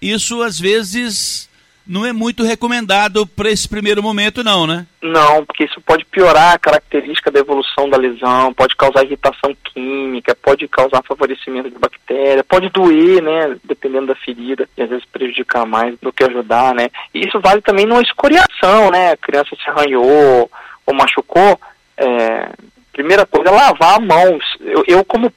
Isso 0.00 0.40
às 0.40 0.58
vezes 0.58 1.49
não 1.90 2.06
é 2.06 2.12
muito 2.12 2.44
recomendado 2.44 3.26
para 3.26 3.50
esse 3.50 3.68
primeiro 3.68 4.00
momento, 4.00 4.44
não, 4.44 4.64
né? 4.64 4.86
Não, 5.02 5.44
porque 5.44 5.64
isso 5.64 5.80
pode 5.80 6.04
piorar 6.04 6.54
a 6.54 6.58
característica 6.58 7.32
da 7.32 7.40
evolução 7.40 7.90
da 7.90 7.96
lesão, 7.96 8.54
pode 8.54 8.76
causar 8.76 9.02
irritação 9.02 9.52
química, 9.64 10.36
pode 10.40 10.68
causar 10.68 11.02
favorecimento 11.02 11.68
de 11.68 11.76
bactéria, 11.76 12.44
pode 12.44 12.68
doer, 12.68 13.20
né, 13.20 13.56
dependendo 13.64 14.06
da 14.06 14.14
ferida, 14.14 14.68
e 14.78 14.82
às 14.82 14.88
vezes 14.88 15.04
prejudicar 15.06 15.66
mais 15.66 15.98
do 16.00 16.12
que 16.12 16.22
ajudar, 16.22 16.72
né? 16.76 16.88
E 17.12 17.26
isso 17.26 17.40
vale 17.40 17.60
também 17.60 17.86
numa 17.86 18.02
escoriação, 18.02 18.92
né? 18.92 19.10
A 19.10 19.16
criança 19.16 19.56
se 19.56 19.68
arranhou 19.68 20.48
ou 20.86 20.94
machucou, 20.94 21.60
é, 21.96 22.50
primeira 22.92 23.26
coisa 23.26 23.50
é 23.50 23.52
lavar 23.52 23.96
a 23.96 24.00
mão. 24.00 24.38
Eu, 24.60 24.84
eu 24.86 25.04
como 25.04 25.32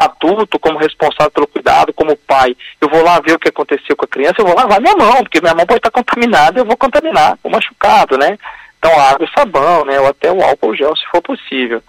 adulto, 0.00 0.58
como 0.58 0.78
responsável 0.78 1.30
pelo 1.30 1.46
cuidado, 1.46 1.92
como 1.92 2.16
pai, 2.16 2.56
eu 2.80 2.88
vou 2.88 3.02
lá 3.02 3.20
ver 3.20 3.34
o 3.34 3.38
que 3.38 3.48
aconteceu 3.48 3.94
com 3.94 4.06
a 4.06 4.08
criança, 4.08 4.36
eu 4.38 4.46
vou 4.46 4.56
lavar 4.56 4.80
minha 4.80 4.96
mão, 4.96 5.22
porque 5.22 5.40
minha 5.40 5.54
mão 5.54 5.66
pode 5.66 5.78
estar 5.78 5.90
contaminada, 5.90 6.58
eu 6.58 6.64
vou 6.64 6.76
contaminar, 6.76 7.38
o 7.42 7.50
machucado, 7.50 8.16
né? 8.16 8.38
Então 8.78 8.98
água 8.98 9.26
e 9.26 9.38
sabão, 9.38 9.84
né? 9.84 10.00
Ou 10.00 10.06
até 10.08 10.32
o 10.32 10.42
álcool 10.42 10.74
gel, 10.74 10.96
se 10.96 11.04
for 11.10 11.20
possível. 11.20 11.82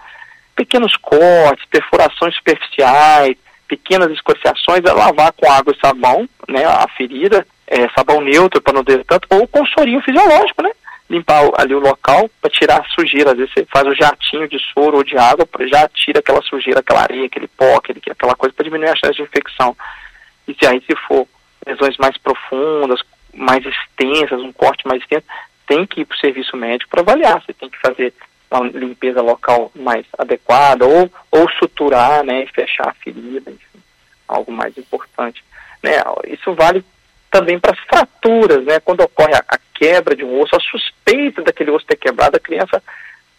Pequenos 0.55 0.95
cortes, 0.97 1.65
perfurações 1.69 2.35
superficiais, 2.35 3.37
pequenas 3.67 4.11
escoriações, 4.11 4.83
é 4.85 4.91
lavar 4.91 5.31
com 5.31 5.49
água 5.49 5.73
e 5.73 5.79
sabão, 5.79 6.27
né? 6.49 6.65
A 6.65 6.85
ferida, 6.97 7.47
é, 7.65 7.87
sabão 7.95 8.19
neutro 8.19 8.61
para 8.61 8.73
não 8.73 8.83
ter 8.83 9.05
tanto, 9.05 9.25
ou 9.29 9.47
com 9.47 9.65
sorinho 9.67 10.01
fisiológico, 10.01 10.61
né? 10.61 10.71
Limpar 11.11 11.49
ali 11.57 11.75
o 11.75 11.79
local 11.79 12.29
para 12.41 12.49
tirar 12.49 12.79
a 12.79 12.89
sujeira. 12.89 13.31
Às 13.31 13.37
vezes 13.37 13.53
você 13.53 13.65
faz 13.65 13.85
o 13.85 13.93
jatinho 13.93 14.47
de 14.47 14.57
soro 14.73 14.97
ou 14.97 15.03
de 15.03 15.17
água, 15.17 15.47
já 15.67 15.87
tira 15.89 16.19
aquela 16.19 16.41
sujeira, 16.41 16.79
aquela 16.79 17.01
areia, 17.01 17.25
aquele 17.25 17.47
pó, 17.47 17.75
aquele, 17.75 18.01
aquela 18.09 18.35
coisa 18.35 18.55
para 18.55 18.63
diminuir 18.63 18.89
a 18.89 18.95
chance 18.95 19.15
de 19.15 19.23
infecção. 19.23 19.75
E 20.47 20.53
se 20.53 20.65
aí 20.65 20.81
se 20.81 20.95
for 21.07 21.27
lesões 21.67 21.97
mais 21.97 22.17
profundas, 22.17 23.01
mais 23.33 23.63
extensas, 23.65 24.39
um 24.39 24.53
corte 24.53 24.87
mais 24.87 25.01
extenso, 25.01 25.25
tem 25.67 25.85
que 25.85 26.01
ir 26.01 26.05
para 26.05 26.15
o 26.15 26.19
serviço 26.19 26.55
médico 26.55 26.89
para 26.89 27.01
avaliar. 27.01 27.41
Você 27.41 27.53
tem 27.53 27.69
que 27.69 27.79
fazer 27.79 28.13
uma 28.49 28.67
limpeza 28.67 29.21
local 29.21 29.71
mais 29.75 30.05
adequada 30.17 30.85
ou, 30.85 31.11
ou 31.29 31.49
suturar, 31.51 32.23
né, 32.23 32.43
e 32.43 32.47
fechar 32.47 32.89
a 32.89 32.93
ferida, 32.93 33.51
enfim, 33.51 33.79
algo 34.27 34.51
mais 34.51 34.77
importante. 34.77 35.43
Né? 35.83 35.91
Isso 36.27 36.53
vale 36.53 36.83
também 37.31 37.57
para 37.57 37.71
as 37.71 37.79
fraturas, 37.79 38.63
né? 38.65 38.79
Quando 38.81 39.01
ocorre 39.01 39.33
a, 39.33 39.43
a, 39.47 39.57
quebra 39.73 40.15
de 40.15 40.23
um 40.23 40.39
osso, 40.39 40.55
a 40.55 40.59
suspeita 40.59 41.41
daquele 41.41 41.71
osso 41.71 41.85
ter 41.85 41.95
quebrado, 41.95 42.35
a 42.35 42.39
criança 42.39 42.83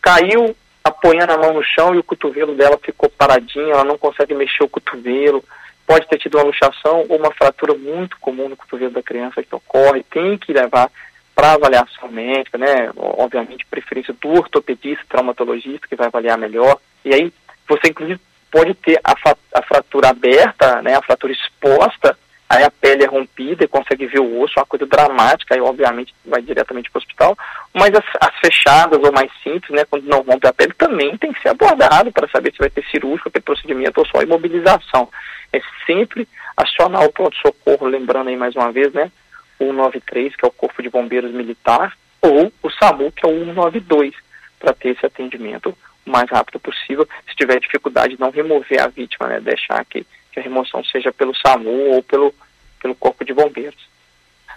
caiu 0.00 0.57
apoiando 0.83 1.33
a 1.33 1.38
mão 1.38 1.52
no 1.52 1.62
chão 1.62 1.94
e 1.94 1.98
o 1.98 2.02
cotovelo 2.02 2.57
dela 2.57 2.78
ficou 2.83 3.09
paradinho, 3.09 3.70
ela 3.70 3.85
não 3.85 3.96
consegue 3.96 4.35
mexer 4.35 4.64
o 4.64 4.68
cotovelo, 4.68 5.44
pode 5.87 6.09
ter 6.09 6.18
tido 6.18 6.37
uma 6.37 6.44
luxação 6.44 7.05
ou 7.09 7.18
uma 7.18 7.31
fratura 7.33 7.74
muito 7.74 8.18
comum 8.18 8.48
no 8.48 8.57
cotovelo 8.57 8.90
da 8.90 9.02
criança 9.02 9.42
que 9.42 9.55
ocorre, 9.55 10.02
tem 10.02 10.37
que 10.38 10.52
levar 10.52 10.90
para 11.35 11.52
avaliação 11.52 12.11
médica, 12.11 12.59
né? 12.59 12.90
Obviamente, 12.96 13.66
preferência 13.66 14.14
do 14.20 14.28
ortopedista, 14.31 15.05
traumatologista, 15.09 15.87
que 15.87 15.96
vai 15.96 16.09
avaliar 16.09 16.37
melhor. 16.37 16.78
E 17.05 17.14
aí, 17.14 17.33
você 17.68 17.88
inclusive 17.88 18.20
pode 18.50 18.74
ter 18.74 19.00
a, 19.02 19.14
a 19.55 19.62
fratura 19.62 20.09
aberta, 20.11 20.83
né? 20.83 20.94
A 20.94 21.02
fratura 21.02 21.33
exposta, 21.33 22.16
aí 22.53 22.65
a 22.65 22.71
pele 22.71 23.03
é 23.03 23.07
rompida 23.07 23.65
e 23.65 23.69
consegue 23.69 24.07
ver 24.07 24.21
o 24.21 24.41
osso, 24.43 24.59
uma 24.59 24.67
coisa 24.67 24.85
dramática, 24.85 25.55
aí 25.55 25.61
obviamente 25.61 26.15
vai 26.25 26.43
diretamente 26.43 26.91
para 26.91 26.99
o 26.99 27.03
hospital. 27.03 27.38
Mas 27.73 27.91
as, 27.95 28.05
as, 28.21 28.38
fechadas 28.41 29.01
ou 29.03 29.11
mais 29.11 29.31
simples, 29.43 29.71
né? 29.71 29.87
Quando 29.88 30.05
não 30.05 30.21
rompe 30.21 30.47
a 30.47 30.53
pele, 30.53 30.75
também 30.75 31.17
tem 31.17 31.33
que 31.33 31.41
ser 31.41 31.49
abordado 31.49 32.12
para 32.12 32.29
saber 32.29 32.53
se 32.53 32.59
vai 32.59 32.69
ter 32.69 32.85
cirúrgico, 32.91 33.31
ter 33.31 33.41
procedimento 33.41 33.99
ou 33.99 34.07
só 34.07 34.23
imobilização. 34.23 35.09
É 35.51 35.61
sempre 35.87 36.29
acionar 36.55 37.05
o 37.05 37.12
pronto-socorro, 37.12 37.87
lembrando 37.87 38.29
aí 38.29 38.37
mais 38.37 38.55
uma 38.55 38.71
vez, 38.71 38.93
né? 38.93 39.11
193, 39.57 40.37
que 40.37 40.45
é 40.45 40.49
o 40.49 40.53
Corpo 40.53 40.83
de 40.83 40.91
Bombeiros 40.91 41.33
Militar, 41.33 41.97
ou 42.21 42.53
o 42.62 42.71
SAMU, 42.71 43.11
que 43.12 43.25
é 43.25 43.29
o 43.29 43.45
192, 43.47 44.15
para 44.61 44.75
ter 44.75 44.91
esse 44.91 45.07
atendimento 45.07 45.75
o 46.05 46.11
mais 46.11 46.29
rápido 46.29 46.61
possível. 46.61 47.09
Se 47.29 47.35
tiver 47.35 47.61
dificuldade, 47.61 48.17
não 48.19 48.31
remover 48.31 48.83
a 48.83 48.88
vítima, 48.88 49.29
né, 49.29 49.41
deixar 49.41 49.85
que, 49.87 50.07
que 50.33 50.40
a 50.40 50.42
remoção 50.42 50.83
seja 50.85 51.12
pelo 51.12 51.37
SAMU 51.37 51.95
ou 51.95 52.03
pelo, 52.03 52.35
pelo 52.81 52.95
Corpo 52.95 53.25
de 53.25 53.35
Bombeiros. 53.35 53.87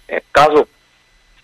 É, 0.08 0.22
caso 0.32 0.68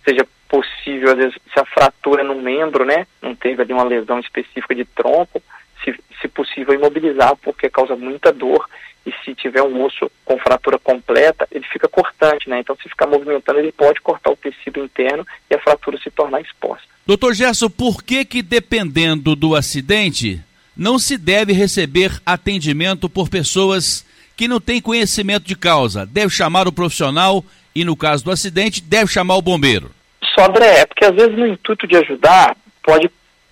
seja 0.04 0.26
possível, 0.48 1.12
às 1.12 1.18
vezes, 1.18 1.36
se 1.54 1.60
a 1.60 1.66
fratura 1.66 2.24
no 2.24 2.42
membro, 2.42 2.86
né, 2.86 3.06
não 3.22 3.36
teve 3.36 3.62
ali 3.62 3.74
uma 3.74 3.84
lesão 3.84 4.20
específica 4.20 4.76
de 4.76 4.86
tronco, 4.86 5.42
se, 5.84 5.96
se 6.20 6.28
possível, 6.28 6.74
imobilizar, 6.74 7.36
porque 7.38 7.70
causa 7.70 7.96
muita 7.96 8.32
dor 8.32 8.68
e 9.06 9.12
se 9.24 9.34
tiver 9.34 9.64
um 9.64 9.84
osso 9.84 10.12
com 10.24 10.38
fratura 10.38 10.78
completa, 10.78 11.48
ele 11.52 11.66
fica 11.66 11.88
cortante, 11.88 12.48
né? 12.48 12.60
Então, 12.60 12.76
se 12.76 12.88
ficar 12.88 13.08
movimentando, 13.08 13.60
ele 13.60 13.72
pode 13.72 14.00
cortar 14.00 14.30
o 14.30 14.36
tecido 14.36 14.80
interno 14.80 15.26
e 15.50 15.56
a 15.56 15.60
fratura 15.60 15.98
se 15.98 16.12
tornar 16.12 16.42
exposta. 16.42 16.86
Doutor 17.06 17.34
Gerson, 17.34 17.70
por 17.70 18.04
que 18.04 18.24
que 18.24 18.44
dependendo 18.44 19.36
do 19.36 19.56
acidente, 19.56 20.40
não 20.78 21.00
se 21.00 21.18
deve 21.18 21.52
receber 21.52 22.22
atendimento 22.26 23.10
por 23.10 23.28
pessoas 23.28 24.06
que 24.42 24.48
não 24.48 24.60
têm 24.60 24.82
conhecimento 24.82 25.46
de 25.46 25.56
causa? 25.56 26.04
Deve 26.04 26.32
chamar 26.32 26.68
o 26.68 26.72
profissional 26.72 27.46
e, 27.76 27.86
no 27.86 27.96
caso 27.96 28.26
do 28.26 28.32
acidente, 28.32 28.82
deve 28.82 29.06
chamar 29.06 29.36
o 29.36 29.42
bombeiro? 29.42 29.92
Só, 30.34 30.48
André, 30.48 30.80
é 30.80 30.86
porque 30.88 31.06
às 31.06 31.14
vezes 31.14 31.38
no 31.38 31.46
intuito 31.46 31.86
de 31.86 31.96
ajudar, 31.98 32.58
pode 32.82 33.08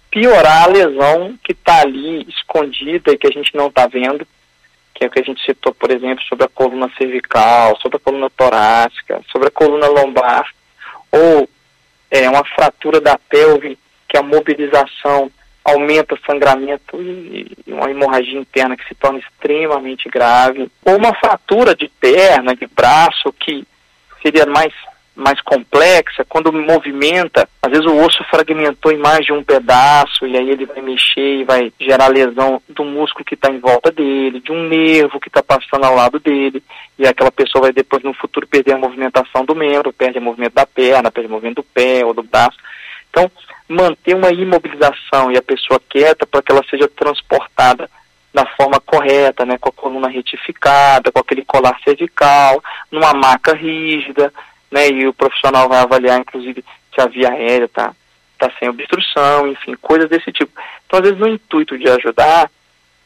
piorar 0.09 0.63
a 0.63 0.67
lesão 0.67 1.37
que 1.43 1.51
está 1.51 1.81
ali 1.81 2.25
escondida 2.27 3.11
e 3.11 3.19
que 3.19 3.27
a 3.27 3.29
gente 3.29 3.55
não 3.55 3.67
está 3.67 3.85
vendo 3.85 4.25
que 4.95 5.05
é 5.05 5.07
o 5.07 5.11
que 5.11 5.19
a 5.19 5.23
gente 5.23 5.45
citou, 5.45 5.75
por 5.75 5.91
exemplo, 5.91 6.23
sobre 6.23 6.45
a 6.45 6.49
coluna 6.49 6.91
cervical, 6.97 7.77
sobre 7.79 7.97
a 7.97 8.01
coluna 8.01 8.29
torácica, 8.31 9.21
sobre 9.31 9.47
a 9.47 9.51
coluna 9.51 9.87
lombar, 9.87 10.45
ou 11.11 11.47
é, 12.09 12.27
uma 12.27 12.43
fratura 12.43 12.99
da 12.99 13.17
pelve, 13.29 13.77
que 14.09 14.17
a 14.17 14.23
mobilização 14.23 15.31
aumenta 15.69 16.15
o 16.15 16.19
sangramento 16.25 17.01
e, 17.01 17.55
uma 17.67 17.89
hemorragia 17.89 18.39
interna 18.39 18.75
que 18.75 18.87
se 18.87 18.95
torna 18.95 19.19
extremamente 19.19 20.09
grave, 20.09 20.69
ou 20.85 20.97
uma 20.97 21.13
fratura 21.15 21.75
de 21.75 21.87
perna, 21.99 22.55
de 22.55 22.67
braço, 22.67 23.33
que 23.39 23.65
seria 24.21 24.45
mais 24.45 24.73
mais 25.19 25.41
complexa, 25.41 26.23
quando 26.23 26.51
movimenta, 26.53 27.47
às 27.61 27.69
vezes 27.69 27.85
o 27.85 27.97
osso 27.97 28.23
fragmentou 28.31 28.89
em 28.89 28.97
mais 28.97 29.25
de 29.25 29.33
um 29.33 29.43
pedaço 29.43 30.25
e 30.25 30.37
aí 30.37 30.49
ele 30.49 30.65
vai 30.65 30.81
mexer 30.81 31.41
e 31.41 31.43
vai 31.43 31.73
gerar 31.77 32.07
lesão 32.07 32.61
do 32.69 32.85
músculo 32.85 33.25
que 33.25 33.33
está 33.33 33.51
em 33.51 33.59
volta 33.59 33.91
dele, 33.91 34.39
de 34.39 34.51
um 34.51 34.63
nervo 34.69 35.19
que 35.19 35.27
está 35.27 35.43
passando 35.43 35.83
ao 35.83 35.93
lado 35.93 36.19
dele, 36.19 36.63
e 36.97 37.05
aquela 37.05 37.31
pessoa 37.31 37.63
vai 37.63 37.73
depois 37.73 38.01
no 38.01 38.13
futuro 38.13 38.47
perder 38.47 38.73
a 38.73 38.77
movimentação 38.77 39.43
do 39.43 39.53
membro, 39.53 39.91
perde 39.91 40.19
o 40.19 40.21
movimento 40.21 40.53
da 40.53 40.65
perna, 40.65 41.11
perde 41.11 41.27
o 41.27 41.31
movimento 41.31 41.57
do 41.57 41.63
pé 41.63 42.05
ou 42.05 42.13
do 42.13 42.23
braço. 42.23 42.57
Então, 43.09 43.29
manter 43.69 44.15
uma 44.15 44.31
imobilização 44.31 45.31
e 45.31 45.37
a 45.37 45.41
pessoa 45.41 45.79
quieta 45.87 46.25
para 46.25 46.41
que 46.41 46.51
ela 46.51 46.63
seja 46.67 46.87
transportada 46.87 47.87
da 48.33 48.45
forma 48.45 48.79
correta, 48.79 49.45
né, 49.45 49.57
com 49.59 49.69
a 49.69 49.71
coluna 49.71 50.07
retificada, 50.07 51.11
com 51.11 51.19
aquele 51.19 51.45
colar 51.45 51.77
cervical, 51.83 52.63
numa 52.91 53.13
maca 53.13 53.53
rígida, 53.53 54.33
né? 54.71 54.87
E 54.89 55.07
o 55.07 55.13
profissional 55.13 55.67
vai 55.67 55.79
avaliar, 55.79 56.19
inclusive, 56.19 56.63
se 56.93 57.01
a 57.01 57.05
via 57.05 57.29
aérea 57.29 57.65
está 57.65 57.93
tá 58.37 58.51
sem 58.57 58.69
obstrução, 58.69 59.47
enfim, 59.47 59.75
coisas 59.81 60.09
desse 60.09 60.31
tipo. 60.31 60.51
Então, 60.85 60.99
às 60.99 61.05
vezes, 61.05 61.19
no 61.19 61.27
intuito 61.27 61.77
de 61.77 61.89
ajudar, 61.89 62.49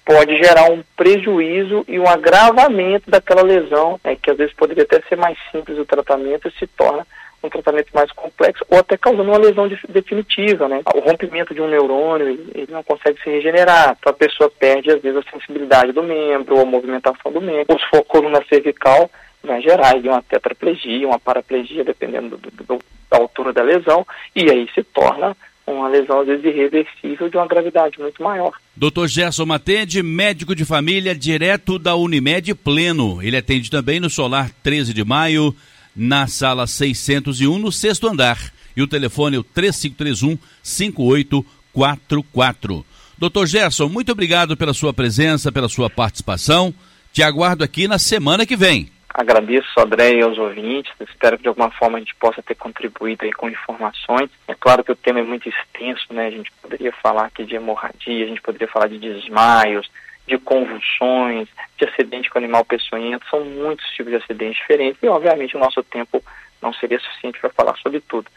pode 0.06 0.38
gerar 0.38 0.70
um 0.72 0.84
prejuízo 0.96 1.86
e 1.88 1.98
um 2.00 2.08
agravamento 2.08 3.10
daquela 3.10 3.42
lesão, 3.42 4.00
né, 4.04 4.18
que 4.22 4.30
às 4.30 4.38
vezes 4.38 4.54
poderia 4.54 4.84
até 4.84 5.02
ser 5.08 5.16
mais 5.16 5.38
simples 5.52 5.78
o 5.78 5.86
tratamento 5.86 6.48
e 6.48 6.52
se 6.60 6.68
torna 6.68 7.08
um 7.44 7.50
tratamento 7.50 7.90
mais 7.94 8.12
complexo 8.12 8.66
ou 8.70 8.80
até 8.80 8.98
causando 8.98 9.30
uma 9.30 9.38
lesão 9.38 9.68
de, 9.68 9.78
definitiva, 9.90 10.68
né? 10.68 10.82
O 10.96 11.00
rompimento 11.00 11.54
de 11.54 11.62
um 11.62 11.68
neurônio, 11.68 12.28
ele 12.28 12.72
não 12.72 12.84
consegue 12.84 13.22
se 13.22 13.30
regenerar, 13.30 13.98
então 14.00 14.12
a 14.12 14.16
pessoa 14.16 14.50
perde 14.50 14.92
às 14.92 15.02
vezes 15.02 15.18
a 15.18 15.32
sensibilidade 15.32 15.92
do 15.92 16.04
membro 16.04 16.56
ou 16.56 16.62
a 16.62 16.66
movimentação 16.66 17.32
do 17.32 17.42
membro. 17.42 17.78
Se 17.78 17.90
for 17.90 18.04
coluna 18.06 18.44
cervical, 18.48 19.10
vai 19.44 19.62
gerar 19.62 20.00
de 20.00 20.08
uma 20.08 20.22
tetraplegia, 20.22 21.08
uma 21.08 21.20
paraplegia, 21.20 21.84
dependendo 21.84 22.38
do, 22.38 22.50
do, 22.52 22.80
da 23.12 23.18
altura 23.18 23.52
da 23.52 23.62
lesão, 23.62 24.06
e 24.36 24.50
aí 24.50 24.68
se 24.74 24.84
torna 24.84 25.36
uma 25.66 25.88
lesão 25.88 26.22
às 26.22 26.28
vezes 26.28 26.44
irreversível 26.44 27.30
de 27.30 27.38
uma 27.38 27.48
gravidade 27.48 28.00
muito 28.00 28.22
maior. 28.22 28.52
Dr. 28.76 29.08
Gerson 29.08 29.46
Matede, 29.46 30.04
médico 30.04 30.56
de 30.56 30.66
família 30.66 31.16
direto 31.16 31.80
da 31.80 31.96
Unimed 31.96 32.54
Pleno. 32.56 33.22
Ele 33.22 33.38
atende 33.38 33.70
também 33.70 34.00
no 34.00 34.10
Solar 34.10 34.50
13 34.62 34.94
de 34.94 35.06
Maio, 35.06 35.56
na 35.96 36.28
sala 36.28 36.68
601, 36.68 37.58
no 37.58 37.72
sexto 37.72 38.08
andar. 38.08 38.38
E 38.76 38.82
o 38.82 38.88
telefone 38.88 39.36
é 39.36 39.40
o 39.40 39.44
3531 39.44 40.38
5844. 40.62 42.86
Doutor 43.18 43.48
Gerson, 43.48 43.88
muito 43.88 44.12
obrigado 44.12 44.58
pela 44.58 44.74
sua 44.74 44.94
presença, 44.94 45.52
pela 45.52 45.70
sua 45.70 45.90
participação. 45.90 46.74
Te 47.12 47.22
aguardo 47.22 47.64
aqui 47.64 47.88
na 47.88 48.00
semana 48.00 48.46
que 48.46 48.56
vem. 48.56 48.90
Agradeço, 49.14 49.80
André, 49.80 50.16
e 50.16 50.24
aos 50.24 50.40
ouvintes. 50.40 50.92
Espero 51.00 51.38
que 51.38 51.44
de 51.44 51.48
alguma 51.48 51.70
forma 51.70 51.98
a 51.98 52.00
gente 52.00 52.16
possa 52.16 52.42
ter 52.42 52.56
contribuído 52.56 53.24
aí 53.24 53.32
com 53.32 53.48
informações. 53.48 54.32
É 54.48 54.56
claro 54.56 54.84
que 54.84 54.92
o 54.92 54.96
tema 54.96 55.20
é 55.20 55.24
muito 55.24 55.48
extenso, 55.48 56.12
né? 56.12 56.26
A 56.26 56.32
gente 56.32 56.52
poderia 56.60 56.92
falar 56.94 57.26
aqui 57.26 57.46
de 57.46 57.56
hemorragia, 57.56 58.26
a 58.26 58.28
gente 58.28 58.42
poderia 58.42 58.68
falar 58.68 58.88
de 58.88 58.98
desmaios, 58.98 59.88
de 60.28 60.38
convulsões, 60.38 61.50
de 61.78 61.86
acidente 61.86 62.30
com 62.30 62.38
animal 62.38 62.64
peçonhento. 62.66 63.26
São 63.30 63.44
muitos 63.44 63.86
tipos 63.92 64.12
de 64.12 64.18
acidentes 64.18 64.58
diferentes 64.58 65.02
e, 65.02 65.08
obviamente, 65.08 65.56
o 65.56 65.60
nosso 65.60 65.84
tempo 65.84 66.24
não 66.62 66.74
seria 66.74 67.00
suficiente 67.00 67.40
para 67.40 67.50
falar 67.50 67.76
sobre 67.78 68.00
tudo. 68.00 68.30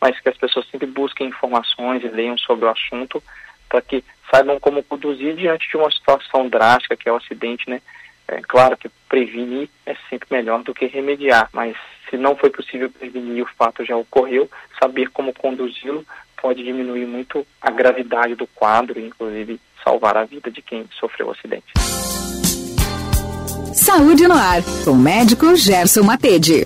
Mas 0.00 0.18
que 0.20 0.28
as 0.28 0.36
pessoas 0.36 0.66
sempre 0.68 0.86
busquem 0.86 1.28
informações 1.28 2.02
e 2.02 2.08
leiam 2.08 2.36
sobre 2.38 2.64
o 2.64 2.70
assunto 2.70 3.22
para 3.68 3.82
que 3.82 4.04
saibam 4.30 4.58
como 4.58 4.82
conduzir 4.82 5.34
diante 5.34 5.68
de 5.68 5.76
uma 5.76 5.90
situação 5.90 6.48
drástica 6.48 6.96
que 6.96 7.08
é 7.08 7.12
o 7.12 7.16
acidente, 7.16 7.68
né? 7.68 7.80
É 8.28 8.40
claro 8.40 8.76
que 8.76 8.88
prevenir 9.08 9.68
é 9.84 9.94
sempre 10.10 10.28
melhor 10.30 10.62
do 10.62 10.74
que 10.74 10.86
remediar, 10.86 11.48
mas 11.52 11.76
se 12.10 12.16
não 12.16 12.34
foi 12.34 12.50
possível 12.50 12.90
prevenir 12.90 13.44
o 13.44 13.48
fato 13.56 13.84
já 13.84 13.96
ocorreu, 13.96 14.50
saber 14.80 15.10
como 15.10 15.32
conduzi-lo 15.32 16.04
pode 16.36 16.62
diminuir 16.62 17.06
muito 17.06 17.46
a 17.60 17.70
gravidade 17.70 18.34
do 18.34 18.46
quadro 18.48 18.98
inclusive, 18.98 19.60
salvar 19.86 20.16
a 20.16 20.24
vida 20.24 20.50
de 20.50 20.60
quem 20.60 20.84
sofreu 20.98 21.28
o 21.28 21.30
acidente. 21.30 21.66
Saúde 23.72 24.26
no 24.26 24.34
ar, 24.34 24.62
com 24.84 24.90
o 24.90 24.96
médico 24.96 25.54
Gerson 25.54 26.02
Matede. 26.02 26.64